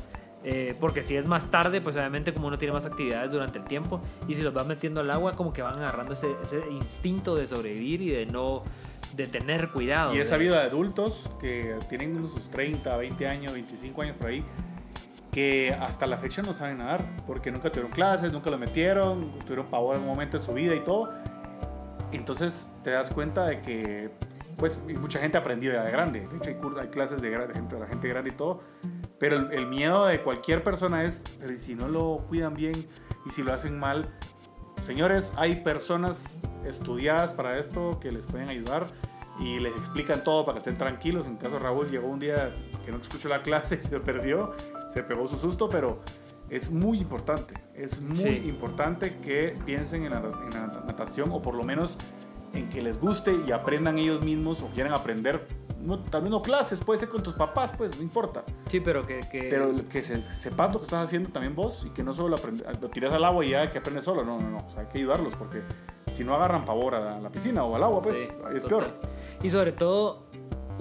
Eh, 0.45 0.77
porque 0.81 1.05
si 1.05 1.17
es 1.17 1.25
más 1.25 1.53
tarde, 1.53 1.81
pues 1.81 1.95
obviamente 1.95 2.35
como 2.35 2.49
uno 2.49 2.59
tiene 2.59 2.73
más 2.73 2.85
actividades 2.85 3.31
durante 3.31 3.59
el 3.59 3.65
tiempo 3.65 4.01
y 4.27 4.35
si 4.35 4.43
los 4.43 4.53
vas 4.53 4.67
metiendo 4.67 5.01
al 5.01 5.09
agua, 5.09 5.37
como 5.37 5.53
que 5.53 5.63
van 5.63 5.79
agarrando 5.79 6.15
ese, 6.15 6.35
ese 6.43 6.61
instinto 6.69 7.37
de 7.37 7.47
sobrevivir 7.47 8.03
y 8.03 8.11
de 8.11 8.27
no, 8.27 8.65
de 9.15 9.29
tener 9.29 9.69
cuidado. 9.69 10.15
Y 10.15 10.19
esa 10.19 10.37
vida 10.37 10.59
de 10.59 10.67
adultos 10.67 11.31
que 11.41 11.77
tienen 11.89 12.17
unos 12.17 12.33
sus 12.33 12.51
30, 12.51 12.97
20 12.97 13.29
años, 13.29 13.53
25 13.53 14.03
años 14.03 14.17
por 14.17 14.31
ahí, 14.31 14.45
que 15.33 15.75
hasta 15.81 16.07
la 16.07 16.19
fecha 16.19 16.43
no 16.43 16.53
saben 16.53 16.79
nadar, 16.79 17.05
porque 17.27 17.51
nunca 17.51 17.71
tuvieron 17.71 17.91
clases, 17.91 18.33
nunca 18.33 18.51
lo 18.51 18.59
metieron, 18.59 19.33
tuvieron 19.41 19.67
pavor 19.67 19.97
en 19.97 20.03
un 20.03 20.09
momento 20.09 20.39
de 20.39 20.45
su 20.45 20.53
vida 20.53 20.75
y 20.75 20.81
todo. 20.81 21.11
Entonces 22.13 22.71
te 22.85 22.91
das 22.91 23.09
cuenta 23.09 23.47
de 23.47 23.63
que, 23.63 24.11
pues, 24.59 24.79
mucha 25.01 25.21
gente 25.21 25.39
aprendió 25.39 25.73
ya 25.73 25.85
de 25.85 25.91
grande. 25.91 26.29
De 26.29 26.37
hecho, 26.37 26.51
hay, 26.51 26.83
hay 26.83 26.89
clases 26.89 27.23
de, 27.23 27.31
de 27.31 27.55
gente, 27.55 27.75
de 27.77 27.81
la 27.81 27.87
gente 27.87 28.09
grande 28.09 28.29
y 28.29 28.35
todo. 28.35 28.61
Pero 29.19 29.37
el, 29.37 29.53
el 29.53 29.67
miedo 29.67 30.05
de 30.05 30.21
cualquier 30.21 30.63
persona 30.63 31.03
es, 31.03 31.25
pero 31.41 31.51
¿y 31.51 31.57
si 31.57 31.75
no 31.75 31.89
lo 31.89 32.27
cuidan 32.29 32.53
bien 32.53 32.87
y 33.25 33.31
si 33.31 33.43
lo 33.43 33.55
hacen 33.55 33.79
mal, 33.79 34.07
señores, 34.83 35.33
hay 35.37 35.57
personas 35.63 36.37
estudiadas 36.67 37.33
para 37.33 37.59
esto 37.59 37.99
que 38.01 38.13
les 38.13 38.27
pueden 38.27 38.51
ayudar 38.51 38.89
y 39.39 39.59
les 39.61 39.75
explican 39.77 40.23
todo 40.25 40.45
para 40.45 40.55
que 40.55 40.59
estén 40.59 40.77
tranquilos. 40.77 41.27
En 41.27 41.37
caso 41.37 41.59
Raúl 41.59 41.91
llegó 41.91 42.09
un 42.09 42.19
día 42.19 42.55
que 42.85 42.93
no 42.93 42.99
escuchó 42.99 43.29
la 43.29 43.43
clase 43.43 43.79
y 43.83 43.83
se 43.83 44.01
perdió, 44.01 44.53
se 44.93 45.03
pegó 45.03 45.29
su 45.29 45.39
susto, 45.39 45.69
pero 45.69 45.99
es 46.51 46.71
muy 46.71 46.99
importante, 46.99 47.55
es 47.75 48.01
muy 48.01 48.17
Sí. 48.19 48.29
importante 48.49 49.17
que 49.19 49.57
piensen 49.65 50.05
en 50.05 50.11
la, 50.11 50.19
en 50.19 50.51
la 50.51 50.83
natación 50.87 51.31
o 51.33 51.41
por 51.41 51.55
lo 51.55 51.65
menos 51.65 51.97
en 52.53 52.69
que 52.69 52.83
les 52.83 53.01
guste 53.01 53.35
y 53.47 53.53
aprendan 53.53 53.99
ellos 53.99 54.21
mismos 54.23 54.61
o 54.63 54.67
quieran 54.69 54.93
aprender. 54.93 55.47
No, 55.81 55.99
tal 55.99 56.21
vez 56.23 56.31
no 56.31 56.41
clases, 56.41 56.79
puede 56.79 57.01
ser 57.01 57.09
con 57.09 57.23
tus 57.23 57.35
papás, 57.35 57.73
pues 57.77 57.97
no 57.97 58.03
importa. 58.05 58.45
Sí, 58.69 58.79
pero 58.81 59.05
que... 59.07 59.21
que- 59.33 59.49
Pero 59.51 59.75
que 59.89 60.05
se, 60.05 60.23
sepas 60.33 60.73
lo 60.73 60.79
que 60.79 60.85
estás 60.85 61.05
haciendo 61.05 61.31
también 61.31 61.57
vos 61.57 61.83
y 61.87 61.91
que 61.91 62.05
no 62.05 62.13
solo 62.15 62.29
lo, 62.29 62.37
aprende- 62.37 62.65
lo 62.81 62.89
tiras 62.91 63.13
al 63.13 63.25
agua 63.25 63.45
y 63.45 63.51
ya 63.51 63.69
que 63.73 63.79
aprendes 63.79 64.05
solo. 64.05 64.23
No, 64.23 64.39
no, 64.39 64.49
no. 64.51 64.59
O 64.59 64.71
sea, 64.71 64.83
hay 64.83 64.87
que 64.89 64.99
ayudarlos 64.99 65.35
porque 65.35 65.63
si 66.13 66.23
no 66.23 66.35
agarran 66.35 66.65
pavor 66.65 66.95
a 66.95 67.19
la, 67.19 67.31
piscina 67.31 67.65
o 67.65 67.75
al 67.75 67.83
agua, 67.83 68.01
pues 68.03 68.19
Sí, 68.19 68.25
es 68.55 68.63
total. 68.63 68.69
peor. 68.69 68.85
Y 69.43 69.51
sobre 69.51 69.73
todo, 69.73 70.27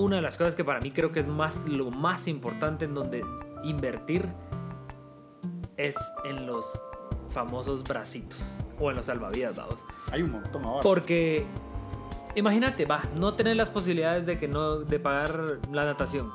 una 0.02 0.18
de 0.18 0.22
las 0.22 0.38
cosas 0.38 0.56
que 0.56 0.64
para 0.64 0.80
mí 0.80 0.92
creo 0.92 1.12
que 1.12 1.20
es 1.20 1.28
más 1.28 1.64
lo 1.66 1.92
más 1.92 2.28
importante 2.28 2.86
en 2.86 2.94
donde 2.94 3.24
invertir 3.64 4.28
es 5.78 5.96
en 6.26 6.46
los 6.46 6.66
famosos 7.30 7.84
bracitos 7.84 8.58
o 8.80 8.90
en 8.90 8.98
los 8.98 9.06
salvavidas, 9.06 9.56
vamos. 9.56 9.84
Hay 10.12 10.22
un 10.22 10.32
montón 10.32 10.66
ahora. 10.66 10.82
Porque 10.82 11.46
imagínate, 12.36 12.86
va, 12.86 13.04
no 13.16 13.34
tener 13.34 13.56
las 13.56 13.70
posibilidades 13.70 14.26
de 14.26 14.38
que 14.38 14.48
no 14.48 14.80
de 14.80 15.00
pagar 15.00 15.60
la 15.72 15.86
natación 15.86 16.32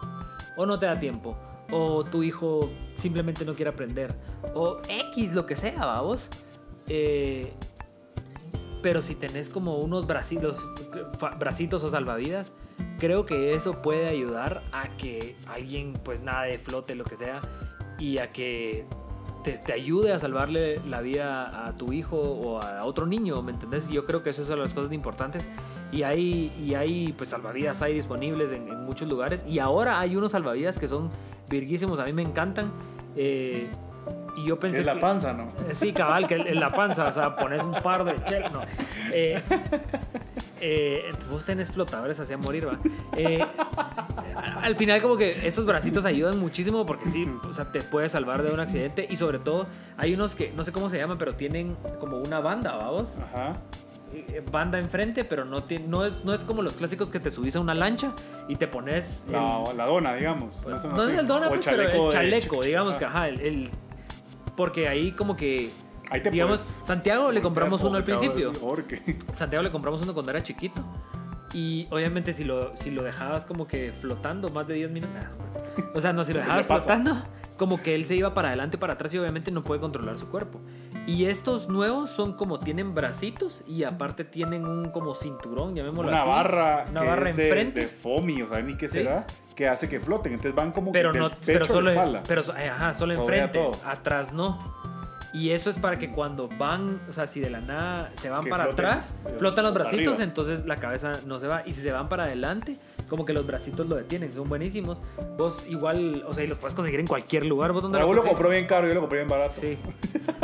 o 0.56 0.66
no 0.66 0.78
te 0.78 0.86
da 0.86 0.98
tiempo 0.98 1.36
o 1.70 2.04
tu 2.04 2.22
hijo 2.22 2.70
simplemente 2.94 3.44
no 3.44 3.54
quiere 3.54 3.70
aprender 3.70 4.14
o 4.54 4.78
X 4.88 5.32
lo 5.32 5.46
que 5.46 5.56
sea, 5.56 5.84
vamos. 5.84 6.28
Eh, 6.88 7.52
pero 8.86 9.02
si 9.02 9.16
tenés 9.16 9.48
como 9.48 9.78
unos 9.78 10.06
bracitos, 10.06 10.64
bracitos 11.40 11.82
o 11.82 11.88
salvavidas, 11.88 12.54
creo 13.00 13.26
que 13.26 13.50
eso 13.50 13.82
puede 13.82 14.06
ayudar 14.06 14.62
a 14.70 14.96
que 14.96 15.34
alguien 15.48 15.94
pues 16.04 16.20
nade, 16.20 16.56
flote, 16.60 16.94
lo 16.94 17.02
que 17.02 17.16
sea, 17.16 17.42
y 17.98 18.18
a 18.18 18.30
que 18.30 18.86
te, 19.42 19.72
ayude 19.72 20.12
a 20.12 20.20
salvarle 20.20 20.80
la 20.86 21.00
vida 21.00 21.66
a 21.66 21.76
tu 21.76 21.92
hijo 21.92 22.16
o 22.16 22.60
a 22.60 22.84
otro 22.84 23.06
niño, 23.06 23.42
¿me 23.42 23.50
entendés? 23.50 23.88
Yo 23.88 24.04
creo 24.04 24.22
que 24.22 24.30
eso 24.30 24.42
es 24.42 24.48
una 24.50 24.58
de 24.58 24.62
las 24.62 24.74
cosas 24.74 24.92
importantes. 24.92 25.48
Y 25.90 26.04
hay, 26.04 26.52
y 26.64 26.74
hay 26.74 27.12
pues 27.18 27.30
salvavidas 27.30 27.82
hay 27.82 27.92
disponibles 27.92 28.52
en, 28.52 28.68
en 28.68 28.84
muchos 28.84 29.08
lugares. 29.08 29.44
Y 29.48 29.58
ahora 29.58 29.98
hay 29.98 30.14
unos 30.14 30.30
salvavidas 30.30 30.78
que 30.78 30.86
son 30.86 31.10
virguísimos, 31.50 31.98
a 31.98 32.04
mí 32.04 32.12
me 32.12 32.22
encantan. 32.22 32.70
eh, 33.16 33.68
y 34.36 34.44
yo 34.46 34.58
pensé 34.58 34.80
es 34.80 34.86
la 34.86 34.98
panza, 35.00 35.32
¿no? 35.32 35.44
eh, 35.68 35.74
Sí, 35.74 35.92
cabal, 35.92 36.26
que 36.28 36.34
en 36.36 36.60
la 36.60 36.70
panza, 36.70 37.04
o 37.06 37.14
sea, 37.14 37.34
pones 37.36 37.62
un 37.62 37.72
par 37.82 38.04
de 38.04 38.40
no. 38.50 38.60
Eh, 39.12 39.40
eh, 40.60 41.12
vos 41.30 41.44
tenés 41.44 41.70
flotadores 41.72 42.18
hacia 42.20 42.36
morir, 42.38 42.68
va. 42.68 42.78
Eh, 43.16 43.44
al 44.62 44.76
final, 44.76 45.00
como 45.02 45.16
que 45.16 45.46
esos 45.46 45.64
bracitos 45.66 46.04
ayudan 46.04 46.38
muchísimo 46.38 46.84
porque 46.86 47.08
sí, 47.08 47.26
o 47.48 47.52
sea, 47.52 47.70
te 47.70 47.82
puede 47.82 48.08
salvar 48.08 48.42
de 48.42 48.52
un 48.52 48.60
accidente 48.60 49.06
y 49.08 49.16
sobre 49.16 49.38
todo 49.38 49.66
hay 49.96 50.14
unos 50.14 50.34
que 50.34 50.52
no 50.52 50.64
sé 50.64 50.72
cómo 50.72 50.88
se 50.90 50.98
llaman, 50.98 51.18
pero 51.18 51.34
tienen 51.34 51.76
como 52.00 52.18
una 52.18 52.40
banda, 52.40 52.76
vamos. 52.76 53.18
Ajá. 53.32 53.52
Eh, 54.14 54.42
Banda 54.52 54.78
enfrente, 54.78 55.24
pero 55.24 55.44
no, 55.44 55.64
tiene, 55.64 55.88
no, 55.88 56.04
es, 56.04 56.24
no 56.24 56.32
es 56.32 56.40
como 56.42 56.62
los 56.62 56.74
clásicos 56.74 57.10
que 57.10 57.18
te 57.20 57.30
subís 57.30 57.56
a 57.56 57.60
una 57.60 57.74
lancha 57.74 58.12
y 58.48 58.56
te 58.56 58.66
pones. 58.68 59.24
el- 59.26 59.32
La, 59.32 59.64
la 59.74 59.84
dona, 59.86 60.14
digamos. 60.14 60.54
pues, 60.62 60.84
no 60.84 61.08
es 61.08 61.18
el 61.18 61.26
dona, 61.26 61.48
pues, 61.48 61.60
pero 61.66 61.82
el 61.82 61.92
de- 61.92 62.12
chaleco, 62.12 62.62
digamos 62.62 62.96
que, 62.96 63.04
Ajá. 63.04 63.18
ajá, 63.24 63.28
el, 63.28 63.40
el- 63.40 63.70
porque 64.56 64.88
ahí 64.88 65.12
como 65.12 65.36
que, 65.36 65.70
Ahí 66.10 66.22
te 66.22 66.30
digamos, 66.30 66.60
puedes- 66.60 66.86
Santiago 66.86 67.30
le 67.32 67.42
compramos 67.42 67.82
uno 67.82 67.96
al 67.96 68.04
principio. 68.04 68.52
Santiago 69.32 69.62
le 69.62 69.70
compramos 69.70 70.02
uno 70.02 70.14
cuando 70.14 70.30
era 70.30 70.42
chiquito. 70.42 70.82
Y 71.54 71.86
obviamente 71.90 72.32
si 72.32 72.44
lo, 72.44 72.76
si 72.76 72.90
lo 72.90 73.02
dejabas 73.02 73.44
como 73.44 73.66
que 73.66 73.92
flotando 74.00 74.48
más 74.50 74.66
de 74.66 74.74
10 74.74 74.90
minutos, 74.90 75.16
pues, 75.74 75.96
o 75.96 76.00
sea, 76.00 76.12
no, 76.12 76.24
si 76.24 76.32
lo 76.34 76.40
dejabas 76.40 76.66
flotando, 76.66 77.16
como 77.56 77.80
que 77.82 77.94
él 77.94 78.04
se 78.04 78.16
iba 78.16 78.34
para 78.34 78.48
adelante 78.48 78.76
para 78.78 78.94
atrás 78.94 79.14
y 79.14 79.18
obviamente 79.18 79.50
no 79.50 79.62
puede 79.62 79.80
controlar 79.80 80.18
su 80.18 80.28
cuerpo. 80.28 80.60
Y 81.06 81.26
estos 81.26 81.68
nuevos 81.68 82.10
son 82.10 82.32
como 82.34 82.58
tienen 82.58 82.94
bracitos 82.94 83.62
y 83.66 83.84
aparte 83.84 84.24
tienen 84.24 84.66
un 84.66 84.90
como 84.90 85.14
cinturón, 85.14 85.74
llamémoslo 85.76 86.10
Una 86.10 86.22
así. 86.22 86.30
barra, 86.30 86.86
Una 86.90 87.02
barra 87.04 87.30
es 87.30 87.36
de, 87.36 87.46
enfrente. 87.48 87.80
de 87.80 87.86
foamy, 87.86 88.42
o 88.42 88.48
sea, 88.48 88.60
ni 88.60 88.76
qué 88.76 88.88
Sí. 88.88 88.98
Que 89.56 89.66
hace 89.68 89.88
que 89.88 89.98
floten. 89.98 90.34
Entonces 90.34 90.54
van 90.54 90.70
como 90.70 90.92
pero 90.92 91.12
del 91.12 91.22
no 91.22 91.30
pero 91.44 91.64
a 91.64 91.66
solo 91.68 91.80
la 91.80 91.90
espalda. 91.92 92.22
pero 92.28 92.42
eh, 92.56 92.68
ajá, 92.68 92.94
solo 92.94 93.14
enfrente 93.14 93.60
atrás 93.84 94.32
no 94.32 94.76
y 95.32 95.50
eso 95.50 95.68
es 95.70 95.76
para 95.78 95.98
que 95.98 96.12
cuando 96.12 96.48
van 96.48 97.00
o 97.10 97.12
sea 97.12 97.26
si 97.26 97.40
de 97.40 97.50
la 97.50 97.60
nada 97.60 98.10
se 98.16 98.30
van 98.30 98.44
Que 98.44 98.50
para 98.50 98.64
floten, 98.66 98.84
atrás 98.86 99.14
flotan 99.38 99.64
los 99.64 99.74
bracitos 99.74 100.06
arriba. 100.14 100.24
entonces 100.24 100.64
la 100.66 100.76
cabeza 100.76 101.12
no 101.26 101.40
se 101.40 101.46
va 101.48 101.62
y 101.66 101.72
si 101.72 101.82
se 101.82 101.90
van 101.92 102.08
para 102.08 102.24
adelante 102.24 102.76
como 103.08 103.26
que 103.26 103.32
los 103.34 103.46
bracitos 103.46 103.86
lo 103.86 103.96
detienen 103.96 104.32
son 104.32 104.48
buenísimos 104.48 104.98
vos 105.36 105.66
igual 105.68 106.22
o 106.26 106.32
sea 106.32 106.44
y 106.44 106.46
los 106.46 106.56
puedes 106.58 106.74
conseguir 106.74 107.00
en 107.00 107.06
cualquier 107.06 107.44
lugar 107.44 107.72
vos 107.72 107.82
dónde 107.82 107.98
Raúl 107.98 108.16
lo 108.16 108.22
conseguís? 108.22 108.36
compró 108.38 108.50
bien 108.50 108.66
caro, 108.66 108.88
yo 108.88 108.94
lo 108.94 109.00
compré 109.00 109.18
bien 109.18 109.28
barato. 109.28 109.54
sí 109.60 109.76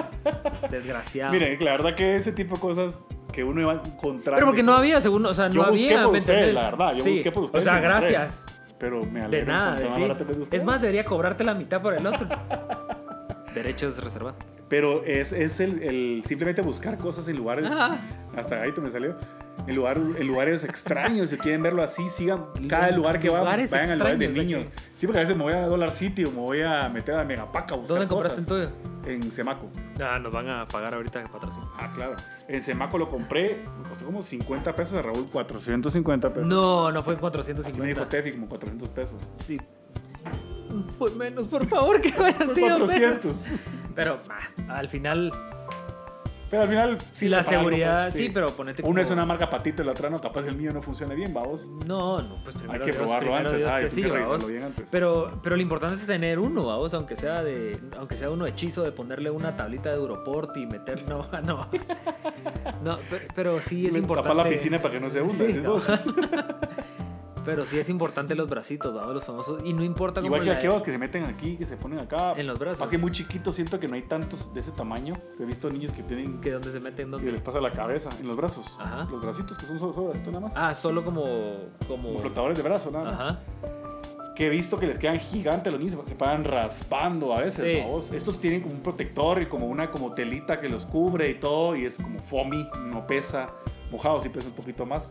desgraciado 0.70 1.32
Miren, 1.32 1.62
la 1.64 1.72
verdad 1.72 1.94
que 1.94 2.16
ese 2.16 2.32
tipo 2.32 2.54
de 2.56 2.60
cosas 2.60 3.06
que 3.32 3.44
uno 3.44 3.60
iba 3.62 3.72
encontrando. 3.74 4.32
pero 4.34 4.46
porque 4.46 4.62
no 4.62 4.74
había 4.74 5.00
según 5.00 5.24
o 5.24 5.32
sea 5.32 5.48
no 5.48 5.54
Yo 5.54 5.70
busqué 5.70 5.86
había 5.94 6.02
por 6.04 6.12
¿me 6.12 6.18
ustedes, 6.18 6.54
la 6.54 6.62
verdad, 6.70 6.94
yo 6.96 7.04
Sí, 7.04 7.10
busqué 7.12 7.32
por 7.32 7.44
ustedes 7.44 7.62
o 7.64 7.68
sea 7.70 7.76
lo 7.76 7.82
gracias 7.82 8.44
Pero 8.82 9.06
me 9.06 9.20
de 9.20 9.26
alegro 9.26 9.52
nada 9.52 9.78
sí. 9.78 10.02
barato 10.02 10.26
que 10.26 10.32
el 10.32 10.50
de 10.50 10.56
es 10.56 10.64
más 10.64 10.80
debería 10.80 11.04
cobrarte 11.04 11.44
la 11.44 11.54
mitad 11.54 11.80
por 11.80 11.94
el 11.94 12.04
otro 12.04 12.26
derechos 13.54 14.02
reservados 14.02 14.38
Pero 14.68 15.04
es, 15.04 15.32
es 15.32 15.60
el, 15.60 15.80
el 15.84 16.24
simplemente 16.26 16.62
buscar 16.62 16.98
cosas 16.98 17.28
en 17.28 17.36
lugares. 17.36 17.70
Ajá. 17.70 18.00
Hasta 18.36 18.62
ahí 18.62 18.72
me 18.80 18.90
salió. 18.90 19.16
En, 19.66 19.76
lugar, 19.76 19.98
en 19.98 20.26
lugares 20.26 20.64
extraños. 20.64 21.30
Si 21.30 21.36
quieren 21.36 21.62
verlo 21.62 21.82
así, 21.82 22.08
sigan 22.08 22.46
cada 22.68 22.90
lugar 22.90 23.20
que 23.20 23.28
van. 23.28 23.40
Lugares 23.40 23.70
Vayan 23.70 23.90
al 23.90 23.98
lugar 23.98 24.18
de 24.18 24.28
niños. 24.28 24.62
aquí. 24.62 24.80
Sí, 24.96 25.06
porque 25.06 25.20
a 25.20 25.22
veces 25.22 25.36
me 25.36 25.42
voy 25.44 25.52
a 25.52 25.66
Dollar 25.66 25.92
City 25.92 26.24
o 26.24 26.30
me 26.30 26.40
voy 26.40 26.62
a 26.62 26.88
meter 26.88 27.14
a 27.16 27.24
Megapaca 27.24 27.74
a 27.74 27.76
buscar 27.76 27.98
¿Dónde 27.98 28.08
compraste 28.08 28.40
el 28.40 28.46
tuyo? 28.46 28.70
En 29.06 29.30
Semaco. 29.30 29.68
Ah, 30.00 30.18
nos 30.18 30.32
van 30.32 30.48
a 30.48 30.64
pagar 30.64 30.94
ahorita 30.94 31.22
patrocinio. 31.24 31.70
Ah, 31.76 31.92
claro. 31.92 32.16
En 32.48 32.62
Semaco 32.62 32.98
lo 32.98 33.08
compré. 33.08 33.64
Me 33.82 33.88
costó 33.88 34.06
como 34.06 34.22
50 34.22 34.74
pesos. 34.74 34.98
A 34.98 35.02
Raúl, 35.02 35.28
450 35.30 36.32
pesos. 36.32 36.48
No, 36.48 36.90
no 36.90 37.02
fue 37.02 37.14
Así 37.14 37.22
me 37.22 37.88
dijo 37.88 38.00
450. 38.00 38.08
Tefi, 38.08 38.32
como 38.32 38.48
400 38.48 38.90
pesos. 38.90 39.20
Sí. 39.44 39.58
Fue 40.98 41.14
menos, 41.14 41.46
por 41.48 41.66
favor, 41.66 42.00
que 42.00 42.12
Fue 42.12 42.32
sido 42.32 42.86
menos. 42.86 42.90
400. 42.90 43.46
Pero 43.94 44.20
al 44.68 44.88
final, 44.88 45.32
Pero 46.52 46.64
al 46.64 46.68
final, 46.68 46.98
sí, 47.14 47.30
la 47.30 47.38
algo, 47.38 47.48
seguridad, 47.50 48.02
pues, 48.02 48.12
sí, 48.12 48.28
pero 48.28 48.50
ponete 48.50 48.82
Uno 48.82 48.90
como- 48.90 49.00
es 49.00 49.10
una 49.10 49.24
marca 49.24 49.48
patito 49.48 49.82
y 49.82 49.86
la 49.86 49.92
otra 49.92 50.10
no. 50.10 50.20
Capaz 50.20 50.46
el 50.46 50.54
mío 50.54 50.70
no 50.70 50.82
funciona 50.82 51.14
bien, 51.14 51.32
vamos. 51.32 51.70
No, 51.86 52.20
no, 52.20 52.42
pues 52.42 52.54
primero 52.56 52.72
Hay 52.84 52.90
que 52.90 52.94
Dios, 52.94 52.96
probarlo 52.98 53.34
antes. 53.34 53.54
Ay, 53.54 53.60
que 53.60 53.84
hay 53.84 53.90
sí, 53.90 54.02
que 54.02 54.46
bien 54.50 54.62
antes. 54.64 54.86
Pero, 54.90 55.40
pero 55.42 55.56
lo 55.56 55.62
importante 55.62 55.94
es 55.94 56.06
tener 56.06 56.38
uno, 56.38 56.66
vamos, 56.66 56.92
aunque 56.92 57.16
sea 57.16 57.42
de, 57.42 57.80
aunque 57.96 58.18
sea 58.18 58.28
uno 58.28 58.44
hechizo 58.44 58.82
de 58.82 58.92
ponerle 58.92 59.30
una 59.30 59.56
tablita 59.56 59.88
de 59.88 59.96
Europort 59.96 60.54
y 60.58 60.66
meter, 60.66 61.02
no, 61.08 61.22
no, 61.42 61.66
no, 62.82 62.98
pero, 63.08 63.24
pero 63.34 63.62
sí 63.62 63.86
es 63.86 63.94
Le 63.94 64.00
importante. 64.00 64.28
Tapar 64.28 64.44
la 64.44 64.52
piscina 64.52 64.78
para 64.78 64.92
que 64.92 65.00
no 65.00 65.08
se 65.08 65.22
hunda. 65.22 65.46
Sí, 65.46 65.58
vos. 65.60 65.86
Pero 67.44 67.66
sí 67.66 67.78
es 67.78 67.88
importante 67.88 68.34
los 68.34 68.48
bracitos, 68.48 68.94
vamos, 68.94 69.14
los 69.14 69.24
famosos, 69.24 69.60
y 69.64 69.72
no 69.72 69.82
importa 69.82 70.20
cómo 70.20 70.36
Igual 70.36 70.42
que 70.44 70.50
aquellos 70.50 70.82
que 70.82 70.92
se 70.92 70.98
meten 70.98 71.24
aquí, 71.24 71.56
que 71.56 71.66
se 71.66 71.76
ponen 71.76 71.98
acá. 71.98 72.34
En 72.36 72.46
los 72.46 72.58
brazos. 72.58 72.80
Más 72.80 72.90
que 72.90 72.98
muy 72.98 73.10
chiquitos, 73.10 73.56
siento 73.56 73.80
que 73.80 73.88
no 73.88 73.94
hay 73.94 74.02
tantos 74.02 74.52
de 74.54 74.60
ese 74.60 74.70
tamaño. 74.72 75.14
He 75.40 75.44
visto 75.44 75.68
niños 75.70 75.92
que 75.92 76.02
tienen 76.02 76.40
que 76.40 76.52
donde 76.52 76.70
se 76.70 76.80
meten, 76.80 77.06
que 77.06 77.10
donde 77.10 77.32
les 77.32 77.40
pasa 77.40 77.60
la 77.60 77.72
cabeza 77.72 78.10
en 78.20 78.28
los 78.28 78.36
brazos. 78.36 78.76
Ajá. 78.78 79.08
Los 79.10 79.20
bracitos 79.20 79.58
que 79.58 79.66
son 79.66 79.78
solo, 79.78 79.92
solo 79.92 80.12
esto 80.12 80.30
nada 80.30 80.46
más. 80.46 80.52
Ah, 80.56 80.74
solo 80.74 81.04
como. 81.04 81.22
Como, 81.88 82.08
Como 82.08 82.20
flotadores 82.20 82.56
de 82.56 82.62
brazo 82.62 82.90
nada 82.90 83.04
más. 83.04 83.20
Ajá. 83.20 83.40
Que 84.34 84.46
he 84.46 84.50
visto 84.50 84.78
que 84.78 84.86
les 84.86 84.98
quedan 84.98 85.20
gigantes 85.20 85.70
los 85.70 85.80
niños, 85.80 85.98
se 86.06 86.14
paran 86.14 86.44
raspando 86.44 87.34
a 87.34 87.40
veces. 87.40 87.84
Sí. 88.08 88.14
Estos 88.16 88.38
tienen 88.38 88.62
como 88.62 88.74
un 88.74 88.80
protector 88.80 89.42
y 89.42 89.46
como 89.46 89.66
una 89.66 89.90
como 89.90 90.14
telita 90.14 90.60
que 90.60 90.68
los 90.68 90.86
cubre 90.86 91.30
y 91.30 91.34
todo. 91.34 91.76
Y 91.76 91.84
es 91.84 91.96
como 91.96 92.18
foamy, 92.20 92.68
no 92.92 93.06
pesa. 93.06 93.46
Mojado 93.90 94.22
sí 94.22 94.30
pesa 94.30 94.48
un 94.48 94.54
poquito 94.54 94.86
más. 94.86 95.10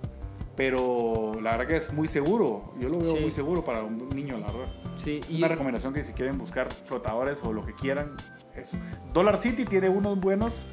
Pero 0.56 1.31
la 1.41 1.51
verdad 1.58 1.67
que 1.67 1.75
es 1.77 1.91
muy 1.93 2.08
seguro. 2.08 2.73
Yo 2.80 2.89
lo 2.89 2.99
veo 2.99 3.15
Sí. 3.15 3.21
muy 3.21 3.32
seguro 3.32 3.63
para 3.63 3.84
un 3.84 4.10
niño, 4.10 4.38
la 4.38 4.47
verdad. 4.51 4.67
Sí, 4.95 5.19
Es 5.21 5.30
y. 5.30 5.38
una 5.38 5.47
recomendación 5.47 5.93
que 5.93 6.04
si 6.04 6.13
quieren 6.13 6.38
buscar 6.38 6.67
flotadores 6.71 7.41
o 7.43 7.51
lo 7.54 7.65
que 7.65 7.73
quieran, 7.73 8.12
eso. 8.56 8.77
Dollar 9.13 9.38
City 9.38 9.65
tiene 9.65 9.89
unos 9.89 10.19
buenos, 10.19 10.65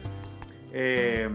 eh, 0.73 1.29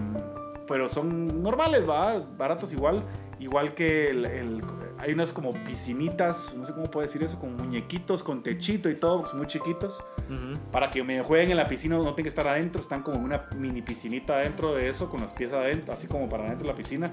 pero 0.68 0.90
son 0.90 1.42
normales, 1.44 1.88
¿va? 1.90 2.20
Baratos 2.38 2.72
igual. 2.74 3.04
Igual 3.40 3.74
que 3.74 4.10
el, 4.10 4.26
el- 4.26 4.64
hay 5.00 5.12
unas 5.12 5.34
como 5.34 5.52
piscinitas, 5.66 6.54
no 6.56 6.66
sé 6.66 6.72
cómo 6.74 6.86
puedo 6.90 7.06
decir 7.06 7.22
eso, 7.24 7.38
con 7.40 7.58
muñequitos, 7.58 8.24
con 8.24 8.42
techito 8.44 8.90
y 8.90 8.96
todo, 8.96 9.26
son 9.26 9.40
muy 9.40 9.48
chiquitos. 9.48 9.98
Ujú. 10.30 10.58
Para 10.72 10.90
que 10.90 11.04
me 11.04 11.22
jueguen 11.24 11.52
en 11.52 11.58
la 11.58 11.68
piscina, 11.68 11.98
no 11.98 12.04
tengan 12.04 12.24
que 12.24 12.30
estar 12.30 12.48
adentro, 12.48 12.82
están 12.82 13.02
como 13.02 13.20
una 13.20 13.48
mini 13.58 13.82
piscinita 13.82 14.36
adentro 14.36 14.74
de 14.76 14.88
eso, 14.88 15.10
con 15.10 15.22
los 15.22 15.34
pies 15.34 15.52
adentro, 15.52 15.94
así 15.94 16.08
como 16.08 16.30
para 16.30 16.46
adentro 16.46 16.68
de 16.68 16.72
la 16.72 16.78
piscina. 16.78 17.12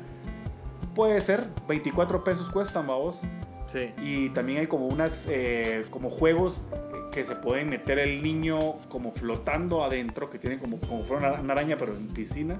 Puede 0.94 1.20
ser, 1.20 1.48
24 1.68 2.24
pesos 2.24 2.48
cuestan, 2.50 2.87
vamos. 2.87 3.20
Sí. 3.68 3.92
Y 4.03 4.31
también 4.31 4.59
hay 4.61 4.66
como 4.66 4.87
unas, 4.88 5.26
eh, 5.31 5.87
como 5.90 6.11
juegos 6.11 6.62
eh, 6.72 6.76
que 7.12 7.24
se 7.24 7.37
pueden 7.37 7.70
meter 7.70 8.00
el 8.00 8.22
niño 8.22 8.59
como 8.88 9.12
flotando 9.12 9.85
adentro, 9.85 10.29
que 10.29 10.38
tiene 10.40 10.59
como, 10.59 10.81
como 10.81 11.05
fuera 11.05 11.40
una, 11.40 11.53
araña, 11.53 11.76
pero 11.79 11.94
en 11.94 12.09
piscina, 12.09 12.59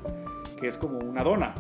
que 0.61 0.69
es 0.69 0.77
como 0.77 0.99
una 0.99 1.25
dona. 1.25 1.55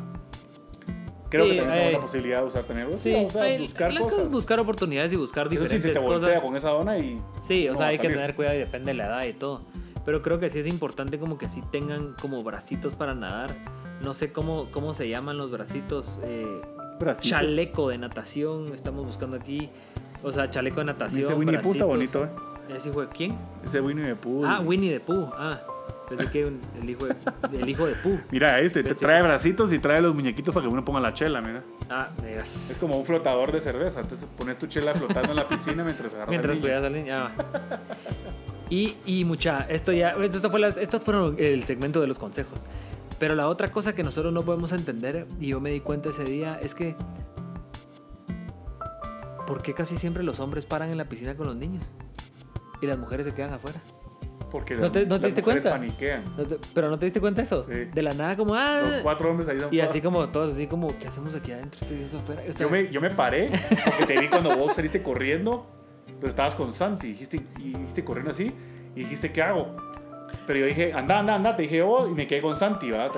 Creo 1.28 1.44
Sí, 1.46 1.52
que 1.52 1.56
también 1.59 1.78
tenemos 1.78 1.90
eh, 1.90 1.92
la 1.92 2.00
posibilidad 2.00 2.40
de 2.40 2.46
usar 2.46 2.64
tener 2.64 2.83
algo 2.85 2.94
así, 2.96 3.11
Sí, 3.11 3.16
vamos 3.16 3.37
a 3.37 3.42
hay- 3.42 3.59
buscar 3.61 3.98
cosas. 3.98 4.30
buscar 4.30 4.61
oportunidades 4.61 5.12
y 5.12 5.16
buscar 5.16 5.46
Eso 5.46 5.50
sí, 5.56 5.62
diferentes 5.62 5.83
se 5.94 6.00
te 6.00 6.04
cosas. 6.06 6.40
con 6.40 6.56
esa 6.56 6.70
dona 6.70 6.98
y... 6.98 7.20
Sí, 7.42 7.68
o 7.68 7.72
no 7.72 7.78
sea, 7.78 7.87
hay 7.88 7.98
que 7.98 8.09
tener 8.09 8.35
cuidado 8.37 8.56
y 8.56 8.59
depende 8.61 8.92
de 8.92 8.94
la 8.98 9.06
edad 9.06 9.24
y 9.24 9.33
todo. 9.33 9.62
Pero 10.04 10.22
creo 10.22 10.38
que 10.40 10.48
sí 10.50 10.59
es 10.61 10.66
importante 10.66 11.18
como 11.18 11.38
que 11.38 11.48
sí 11.48 11.62
tengan 11.70 12.14
como 12.20 12.42
bracitos 12.42 12.94
para 12.94 13.14
nadar. 13.14 13.50
No 14.02 14.14
sé 14.14 14.32
cómo, 14.32 14.68
cómo 14.70 14.94
se 14.94 15.08
llaman 15.08 15.36
los 15.38 15.50
bracitos. 15.50 16.20
eh, 16.24 16.46
Bracitos. 16.98 17.30
chaleco 17.30 17.88
de 17.88 17.98
natación, 17.98 18.72
estamos 18.74 19.06
buscando 19.06 19.36
aquí. 19.36 19.70
O 20.22 20.32
sea, 20.32 20.50
chaleco 20.50 20.80
de 20.80 20.86
natación. 20.86 21.22
Ese 21.24 21.34
Winnie 21.34 21.56
the 21.56 21.62
Pooh 21.62 21.72
está 21.72 21.84
bonito, 21.86 22.24
¿eh? 22.24 22.28
¿Ese 22.76 22.88
hijo 22.90 23.00
de 23.00 23.08
quién? 23.08 23.38
Ese 23.64 23.80
Winnie 23.80 24.04
the 24.04 24.16
Pooh. 24.16 24.44
Ah, 24.44 24.60
Winnie 24.60 24.90
the 24.92 25.00
Pooh. 25.00 25.28
Ah, 25.34 25.60
pensé 26.08 26.26
que 26.30 26.44
un- 26.44 26.60
el 26.80 26.90
hijo 26.90 27.06
de, 27.06 27.14
el 27.58 27.68
hijo 27.68 27.86
de 27.86 27.94
Pooh. 27.94 28.18
Mira, 28.30 28.60
este 28.60 28.82
te 28.82 28.94
trae 28.94 29.20
que- 29.22 29.26
bracitos 29.28 29.72
y 29.72 29.78
trae 29.78 30.00
los 30.02 30.14
muñequitos 30.14 30.52
para 30.54 30.66
que 30.66 30.72
uno 30.72 30.84
ponga 30.84 31.00
la 31.00 31.14
chela, 31.14 31.40
mira. 31.40 31.62
Ah, 31.88 32.10
me 32.22 32.28
digas. 32.28 32.70
Es 32.70 32.76
como 32.78 32.96
un 32.98 33.04
flotador 33.06 33.50
de 33.50 33.60
cerveza. 33.62 34.00
Entonces 34.00 34.28
pones 34.36 34.58
tu 34.58 34.66
chela 34.66 34.94
flotando 34.94 35.30
en 35.30 35.36
la 35.36 35.48
piscina 35.48 35.82
mientras 35.82 36.12
agarras 36.12 36.28
Mientras 36.30 36.58
cuidas 36.58 36.84
al 36.84 36.92
niño. 36.92 37.14
ah. 37.16 37.30
Y, 38.68 38.96
y 39.04 39.24
mucha, 39.24 39.66
esto 39.68 39.90
ya, 39.92 40.10
esto 40.10 40.48
fue 40.50 40.60
las, 40.60 40.76
estos 40.76 41.02
fueron 41.02 41.34
el 41.38 41.64
segmento 41.64 42.00
de 42.00 42.06
los 42.06 42.18
consejos. 42.18 42.64
Pero 43.20 43.35
la 43.37 43.46
otra 43.48 43.68
cosa 43.68 43.94
que 43.94 44.02
nosotros 44.02 44.33
no 44.33 44.44
podemos 44.44 44.72
entender, 44.72 45.26
y 45.38 45.48
yo 45.48 45.61
me 45.61 45.70
di 45.70 45.78
cuenta 45.80 46.09
ese 46.09 46.24
día, 46.24 46.59
es 46.61 46.74
que 46.74 46.96
¿por 49.46 49.62
qué 49.62 49.74
casi 49.74 49.96
siempre 49.98 50.22
los 50.22 50.40
hombres 50.40 50.64
paran 50.66 50.90
en 50.90 50.98
la 50.98 51.04
piscina 51.04 51.37
con 51.37 51.46
los 51.46 51.56
niños? 51.56 51.85
Y 52.80 52.87
las 52.87 52.98
mujeres 52.98 53.26
se 53.26 53.35
quedan 53.35 53.52
afuera. 53.52 53.80
Porque 54.50 54.74
¿No 54.74 54.90
te- 54.90 55.02
no 55.06 55.16
te 55.16 55.20
las 55.20 55.22
diste 55.22 55.42
cuenta? 55.42 55.70
paniquean. 55.70 56.24
¿No 56.37 56.42
te- 56.44 56.56
pero 56.74 56.88
no 56.90 56.98
te 56.98 57.06
diste 57.06 57.20
cuenta 57.20 57.42
eso? 57.42 57.61
Sí. 57.61 57.72
De 57.92 58.02
la 58.02 58.14
nada 58.14 58.37
como, 58.37 58.54
ah, 58.54 58.80
Los 58.85 58.96
cuatro 59.02 59.30
hombres 59.30 59.48
ahí 59.48 59.59
y 59.70 59.80
así 59.80 60.00
como 60.00 60.28
todos, 60.30 60.54
así 60.54 60.66
como, 60.66 60.88
¿qué 60.98 61.06
hacemos 61.06 61.35
aquí 61.35 61.52
adentro? 61.52 61.87
Afuera. 62.18 62.42
O 62.48 62.52
sea, 62.52 62.66
Yo 62.66 62.70
me, 62.70 62.90
yo 62.90 63.00
me 63.00 63.11
paré 63.11 63.50
porque 63.85 64.06
te 64.14 64.18
vi 64.20 64.28
cuando 64.28 64.56
vos 64.56 64.74
saliste 64.74 65.02
corriendo, 65.02 65.66
pero 66.18 66.30
estabas 66.30 66.54
con 66.56 66.72
Santi 66.72 67.09
dijiste, 67.09 67.37
y 67.59 67.74
dijiste 67.74 68.04
corriendo 68.04 68.33
así 68.33 68.50
y 68.96 69.00
dijiste, 69.00 69.30
¿qué 69.30 69.42
hago? 69.42 69.76
Pero 70.46 70.58
yo 70.60 70.66
dije, 70.66 70.92
anda, 70.92 71.18
anda, 71.20 71.34
anda, 71.34 71.56
te 71.56 71.62
dije 71.62 71.78
yo 71.78 72.08
y 72.08 72.14
me 72.14 72.26
quedé 72.26 72.42
con 72.42 72.56
Santi, 72.56 72.90
¿verdad? 72.90 73.10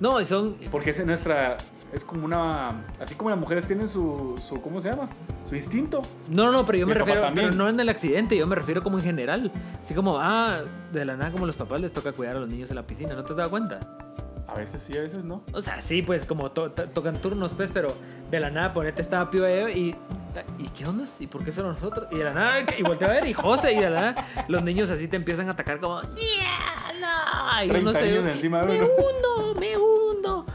No, 0.00 0.24
son, 0.24 0.56
Porque 0.70 0.90
es 0.90 1.04
nuestra, 1.04 1.56
es 1.92 2.04
como 2.04 2.24
una, 2.24 2.84
así 3.00 3.14
como 3.14 3.28
las 3.30 3.38
mujeres 3.38 3.66
tienen 3.66 3.86
su, 3.88 4.40
su 4.42 4.60
¿cómo 4.62 4.80
se 4.80 4.88
llama? 4.90 5.08
Su 5.48 5.54
instinto. 5.56 6.00
No, 6.28 6.50
no, 6.52 6.64
pero 6.64 6.78
yo 6.78 6.86
me 6.86 6.94
refiero, 6.94 7.22
pero 7.34 7.50
no 7.52 7.68
en 7.68 7.78
el 7.80 7.88
accidente, 7.88 8.36
yo 8.36 8.46
me 8.46 8.54
refiero 8.56 8.82
como 8.82 8.98
en 8.98 9.04
general. 9.04 9.52
Así 9.82 9.92
como, 9.94 10.18
ah, 10.18 10.60
de 10.92 11.04
la 11.04 11.16
nada 11.16 11.30
como 11.32 11.46
los 11.46 11.56
papás 11.56 11.80
les 11.80 11.92
toca 11.92 12.12
cuidar 12.12 12.36
a 12.36 12.40
los 12.40 12.48
niños 12.48 12.70
en 12.70 12.76
la 12.76 12.86
piscina, 12.86 13.14
¿no 13.14 13.24
te 13.24 13.32
has 13.32 13.36
dado 13.36 13.50
cuenta? 13.50 13.80
A 14.48 14.54
veces 14.54 14.82
sí, 14.82 14.96
a 14.96 15.02
veces 15.02 15.22
no. 15.22 15.44
O 15.52 15.62
sea, 15.62 15.80
sí, 15.80 16.02
pues 16.02 16.24
como 16.24 16.50
to- 16.50 16.72
to- 16.72 16.88
tocan 16.88 17.20
turnos, 17.20 17.54
pues, 17.54 17.70
pero 17.70 17.88
de 18.30 18.40
la 18.40 18.50
nada 18.50 18.72
ponete 18.72 19.02
estaba 19.02 19.30
Pío 19.30 19.68
y... 19.68 19.94
¿Y 20.58 20.68
qué 20.68 20.86
onda? 20.86 21.06
¿Y 21.18 21.26
por 21.26 21.44
qué 21.44 21.52
solo 21.52 21.72
nosotros? 21.72 22.06
Y 22.12 22.18
de 22.18 22.24
la 22.24 22.32
nada, 22.32 22.60
y 22.78 22.82
voltea 22.84 23.08
a 23.08 23.10
ver, 23.14 23.26
y 23.26 23.32
José, 23.32 23.72
y 23.72 23.80
de 23.80 23.90
la 23.90 24.00
nada, 24.00 24.26
los 24.46 24.62
niños 24.62 24.88
así 24.88 25.08
te 25.08 25.16
empiezan 25.16 25.48
a 25.48 25.52
atacar 25.52 25.80
como... 25.80 26.00
"Yeah, 26.02 26.92
no", 27.00 27.64
y 27.64 27.68
30 27.68 27.90
uno 27.90 27.98
se- 27.98 28.04
niños 28.06 28.26
encima 28.28 28.60
de 28.60 28.66
Me 28.78 28.84
hundo, 28.84 29.60
me 29.60 29.76
hundo. 29.76 30.46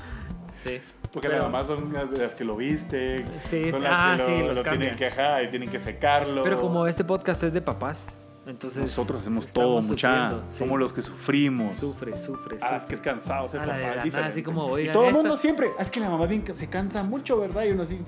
Sí. 0.64 0.82
Porque 1.12 1.28
Pero- 1.28 1.44
las 1.44 1.52
mamás 1.52 1.68
son 1.68 1.92
las, 1.92 2.10
las 2.18 2.36
que 2.36 2.46
lo 2.46 2.56
visten, 2.56 3.26
Sí, 3.50 3.70
son 3.70 3.84
las 3.84 3.92
ah, 3.94 4.14
que 4.18 4.24
lo, 4.24 4.50
sí, 4.50 4.56
lo 4.56 4.64
tienen 4.64 4.96
que 4.96 5.08
ajá, 5.08 5.44
y 5.44 5.50
tienen 5.50 5.70
que 5.70 5.80
secarlo. 5.82 6.44
Pero 6.46 6.60
como 6.62 6.88
este 6.88 7.04
podcast 7.04 7.44
es 7.44 7.52
de 7.54 7.62
papás, 7.62 8.16
entonces... 8.48 8.82
nosotros 8.84 9.22
hacemos 9.22 9.48
todo, 9.48 9.82
mucha, 9.82 10.32
sí. 10.50 10.58
somos 10.58 10.80
los 10.80 10.94
que 10.94 11.02
sufrimos. 11.02 11.76
Sufre, 11.76 12.18
sufre, 12.18 12.58
Ah, 12.62 12.66
sufre. 12.68 12.78
es 12.78 12.86
que 12.86 12.96
es 12.96 13.02
cansado 13.02 13.48
ser 13.50 13.62
papá, 13.62 13.78
es 13.98 14.04
diferente. 14.04 14.32
así 14.32 14.44
como, 14.44 14.78
y 14.80 14.90
todo 14.92 15.08
el 15.08 15.14
mundo 15.14 15.36
siempre, 15.38 15.72
"Ah, 15.78 15.82
es 15.82 15.90
que 15.90 16.00
la 16.00 16.10
mamá 16.10 16.26
bien, 16.28 16.44
se 16.56 16.68
cansa 16.70 17.04
mucho, 17.04 17.40
¿verdad? 17.40 17.64
Y 17.66 17.72
uno 17.72 17.84
así, 17.84 18.00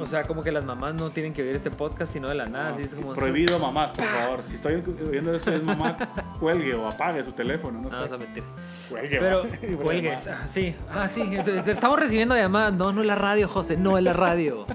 O 0.00 0.06
sea, 0.06 0.22
como 0.24 0.42
que 0.42 0.52
las 0.52 0.64
mamás 0.64 0.94
no 0.94 1.10
tienen 1.10 1.32
que 1.32 1.42
oír 1.42 1.54
este 1.56 1.70
podcast, 1.70 2.12
sino 2.12 2.28
de 2.28 2.34
la 2.34 2.46
nada. 2.46 2.70
no, 2.70 2.76
así 2.76 2.84
es 2.84 2.94
como, 2.94 3.14
prohibido 3.14 3.58
mamás, 3.58 3.92
por 3.92 4.04
favor. 4.04 4.40
Si 4.44 4.56
estoy 4.56 4.82
oyendo 5.08 5.34
esto 5.34 5.52
es 5.52 5.62
mamá, 5.62 5.96
cuelgue 6.38 6.74
o 6.74 6.86
apague 6.86 7.22
su 7.24 7.32
teléfono, 7.32 7.80
no 7.80 7.88
No, 7.90 8.06
sé. 8.06 8.14
a 8.14 8.18
mentir. 8.18 8.42
Cuelgue, 8.88 9.18
Pero, 9.18 9.42
mamá. 9.44 10.20
ah, 10.30 10.46
Sí, 10.48 10.74
ah, 10.92 11.08
sí. 11.08 11.22
entonces, 11.22 11.66
Estamos 11.68 11.98
recibiendo 11.98 12.34
llamadas. 12.36 12.72
No, 12.74 12.92
no 12.92 13.00
es 13.00 13.06
la 13.06 13.14
radio, 13.16 13.48
José. 13.48 13.76
No 13.76 13.98
es 13.98 14.04
la 14.04 14.12
radio. 14.12 14.66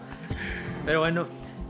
Pero 0.85 0.99
bueno, 0.99 1.25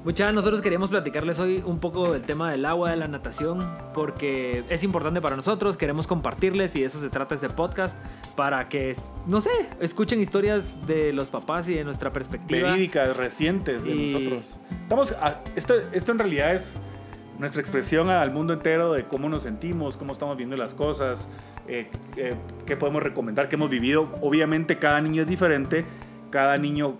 muchachos, 0.05 0.33
nosotros 0.33 0.61
queríamos 0.61 0.89
platicarles 0.89 1.37
hoy 1.39 1.61
un 1.65 1.79
poco 1.79 2.13
del 2.13 2.21
tema 2.21 2.51
del 2.51 2.63
agua, 2.65 2.91
de 2.91 2.95
la 2.95 3.07
natación, 3.09 3.59
porque 3.93 4.63
es 4.69 4.83
importante 4.83 5.19
para 5.19 5.35
nosotros. 5.35 5.75
Queremos 5.75 6.07
compartirles 6.07 6.75
y 6.77 6.81
de 6.81 6.85
eso 6.85 7.01
se 7.01 7.09
trata 7.09 7.35
este 7.35 7.49
podcast. 7.49 7.97
Para 8.37 8.69
que, 8.69 8.95
no 9.27 9.41
sé, 9.41 9.49
escuchen 9.81 10.21
historias 10.21 10.75
de 10.87 11.11
los 11.13 11.27
papás 11.29 11.67
y 11.69 11.73
de 11.73 11.83
nuestra 11.83 12.11
perspectiva. 12.13 12.69
Verídicas, 12.71 13.15
recientes 13.17 13.83
de 13.83 13.91
Y- 13.95 14.11
nosotros. 14.13 14.59
Estamos, 14.83 15.11
a- 15.13 15.41
esto, 15.55 15.73
esto 15.91 16.11
en 16.11 16.19
realidad 16.19 16.53
es 16.53 16.75
nuestra 17.39 17.61
expresión 17.61 18.09
al 18.09 18.31
mundo 18.31 18.53
entero 18.53 18.93
de 18.93 19.05
cómo 19.05 19.27
nos 19.27 19.43
sentimos, 19.43 19.97
cómo 19.97 20.13
estamos 20.13 20.37
viendo 20.37 20.55
las 20.55 20.73
cosas, 20.73 21.27
eh, 21.67 21.89
eh, 22.15 22.35
qué 22.65 22.77
podemos 22.77 23.01
recomendar, 23.03 23.49
qué 23.49 23.55
hemos 23.55 23.69
vivido. 23.69 24.09
Obviamente 24.21 24.77
cada 24.77 25.01
niño 25.01 25.23
es 25.23 25.27
diferente, 25.27 25.83
cada 26.29 26.57
niño 26.57 26.97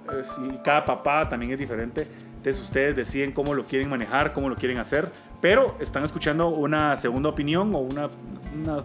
y 0.49 0.57
cada 0.63 0.83
papá 0.85 1.29
también 1.29 1.51
es 1.51 1.59
diferente. 1.59 2.07
Entonces 2.45 2.63
ustedes 2.63 2.95
deciden 2.95 3.31
cómo 3.31 3.55
lo 3.55 3.65
quieren 3.65 3.89
manejar, 3.89 4.31
cómo 4.31 4.49
lo 4.49 4.55
quieren 4.55 4.77
hacer, 4.77 5.12
pero 5.41 5.75
están 5.79 6.03
escuchando 6.03 6.49
una 6.49 6.95
segunda 6.95 7.29
opinión 7.29 7.73
o 7.73 7.79
una, 7.79 8.08
una- 8.55 8.84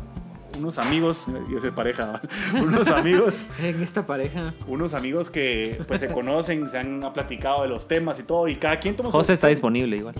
unos 0.58 0.78
amigos, 0.78 1.18
yo 1.50 1.60
soy 1.60 1.70
pareja, 1.70 2.22
unos 2.54 2.88
amigos 2.88 3.46
En 3.62 3.82
esta 3.82 4.06
pareja. 4.06 4.54
unos 4.66 4.94
amigos 4.94 5.28
que 5.28 5.78
pues 5.86 6.00
se 6.00 6.08
conocen, 6.10 6.70
se 6.70 6.78
han 6.78 7.00
platicado 7.12 7.60
de 7.62 7.68
los 7.68 7.86
temas 7.86 8.18
y 8.18 8.22
todo, 8.22 8.48
y 8.48 8.56
cada 8.56 8.80
quien 8.80 8.96
toma 8.96 9.10
su 9.10 9.18
José 9.18 9.34
está 9.34 9.48
decisión. 9.48 9.74
disponible 9.74 9.96
igual. 9.98 10.14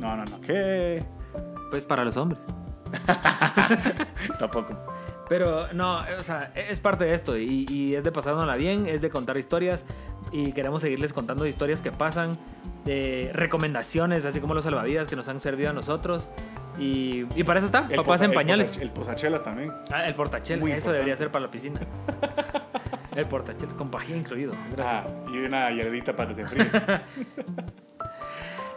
No, 0.00 0.16
no, 0.16 0.24
no, 0.24 0.40
¿qué? 0.40 1.04
Pues 1.70 1.84
para 1.84 2.02
los 2.02 2.16
hombres. 2.16 2.40
Tampoco. 4.38 4.74
Pero 5.28 5.72
no, 5.72 5.98
o 5.98 6.20
sea, 6.20 6.52
es 6.54 6.78
parte 6.80 7.04
de 7.04 7.12
esto 7.14 7.36
y, 7.36 7.66
y 7.68 7.94
es 7.94 8.04
de 8.04 8.12
pasárnosla 8.12 8.56
bien, 8.56 8.86
es 8.86 9.00
de 9.02 9.10
contar 9.10 9.36
historias 9.36 9.84
y 10.36 10.52
queremos 10.52 10.82
seguirles 10.82 11.12
contando 11.12 11.46
historias 11.46 11.80
que 11.80 11.90
pasan, 11.92 12.36
de 12.84 13.30
recomendaciones, 13.32 14.24
así 14.24 14.40
como 14.40 14.52
los 14.54 14.64
salvavidas 14.64 15.06
que 15.08 15.16
nos 15.16 15.28
han 15.28 15.40
servido 15.40 15.70
a 15.70 15.72
nosotros. 15.72 16.28
Y, 16.78 17.24
y 17.34 17.44
para 17.44 17.58
eso 17.60 17.66
está, 17.66 17.80
El 17.88 17.96
papás 17.96 18.04
posa- 18.04 18.24
en 18.26 18.30
el 18.32 18.34
pañales. 18.34 18.68
posa- 18.68 18.82
El 18.82 18.90
posachela 18.90 19.42
también. 19.42 19.72
Ah, 19.90 20.06
el 20.06 20.14
portachel, 20.14 20.60
Muy 20.60 20.70
eso 20.72 20.76
importante. 20.90 20.92
debería 20.98 21.16
ser 21.16 21.30
para 21.30 21.46
la 21.46 21.50
piscina. 21.50 21.80
el 23.16 23.24
portachel, 23.26 23.68
con 23.70 23.90
pajilla 23.90 24.18
incluido. 24.18 24.52
Ah, 24.78 25.04
y 25.32 25.38
una 25.38 25.70
hierbita 25.70 26.14
para 26.14 26.28
que 26.28 26.34
se. 26.34 26.44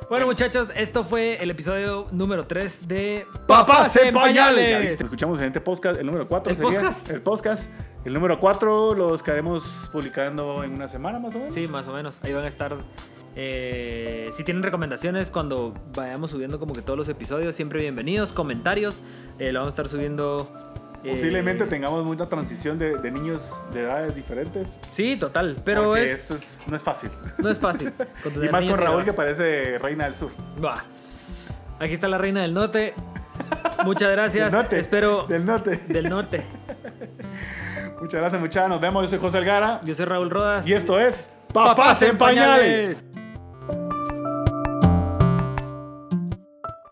Bueno, 0.10 0.26
muchachos, 0.26 0.70
esto 0.76 1.04
fue 1.04 1.36
el 1.40 1.52
episodio 1.52 2.08
número 2.12 2.44
3 2.44 2.88
de 2.88 3.28
¡Papás 3.46 3.96
en 3.98 4.12
pañales! 4.12 4.94
Nos 4.94 5.02
escuchamos 5.02 5.40
en 5.40 5.46
este 5.48 5.62
podcast, 5.62 6.00
el 6.00 6.06
número 6.08 6.28
4 6.28 6.50
¿El 6.52 6.58
sería. 6.58 6.72
podcast? 6.82 7.10
El 7.12 7.22
podcast. 7.22 7.70
El 8.06 8.14
número 8.14 8.40
4 8.40 8.94
lo 8.96 9.14
estaremos 9.16 9.90
publicando 9.92 10.64
en 10.64 10.74
una 10.74 10.88
semana 10.88 11.20
más 11.20 11.36
o 11.36 11.40
menos. 11.40 11.54
Sí, 11.54 11.68
más 11.68 11.88
o 11.88 11.94
menos. 11.94 12.18
Ahí 12.24 12.34
van 12.34 12.46
a 12.46 12.48
estar. 12.48 12.78
eh, 13.36 14.30
si 14.34 14.44
tienen 14.44 14.64
recomendaciones 14.64 15.32
cuando 15.32 15.74
vayamos 15.96 16.32
subiendo 16.32 16.60
como 16.60 16.74
que 16.74 16.82
todos 16.82 16.98
los 16.98 17.10
episodios, 17.10 17.56
siempre 17.56 17.82
bienvenidos. 17.82 18.32
Comentarios, 18.34 19.02
eh, 19.38 19.52
lo 19.52 19.60
vamos 19.60 19.74
a 19.74 19.76
estar 19.76 19.88
subiendo. 19.90 20.50
eh, 21.04 21.12
Posiblemente 21.12 21.66
tengamos 21.66 22.06
una 22.06 22.28
transición 22.30 22.80
de, 22.80 22.98
de 22.98 23.12
niños 23.12 23.64
de 23.74 23.82
edades 23.82 24.16
diferentes. 24.16 24.80
Sí, 24.92 25.18
total. 25.18 25.58
Pero 25.66 25.96
es, 25.98 26.22
esto 26.22 26.36
es- 26.36 26.64
no 26.68 26.76
es 26.78 26.84
fácil. 26.84 27.10
no 27.38 27.50
es 27.50 27.60
fácil. 27.60 27.92
Y 28.44 28.48
más 28.50 28.66
con 28.66 28.78
Raúl 28.78 29.04
que 29.04 29.14
parece 29.14 29.78
reina 29.78 30.06
del 30.06 30.16
sur. 30.16 30.32
Bah. 30.60 30.84
Aquí 31.80 31.94
está 31.94 32.08
la 32.08 32.18
reina 32.18 32.42
del 32.44 32.54
norte. 32.54 32.94
Muchas 33.84 34.10
gracias. 34.14 34.52
Del 34.52 34.62
norte. 34.62 34.80
Espero. 34.80 35.26
Del 35.28 35.46
norte. 35.46 35.78
Del 35.88 36.10
norte. 36.10 36.46
Muchas 38.02 38.20
gracias, 38.22 38.42
muchachos. 38.42 38.70
Nos 38.70 38.82
vemos. 38.82 39.04
Yo 39.04 39.10
soy 39.10 39.20
José 39.20 39.38
Elgara. 39.40 39.82
Yo 39.84 39.94
soy 39.94 40.06
Raúl 40.06 40.30
Rodas. 40.30 40.68
Y 40.68 40.74
esto 40.74 41.00
es 41.00 41.32
Papás 41.54 42.02
en 42.02 42.18
Pañales. 42.18 43.06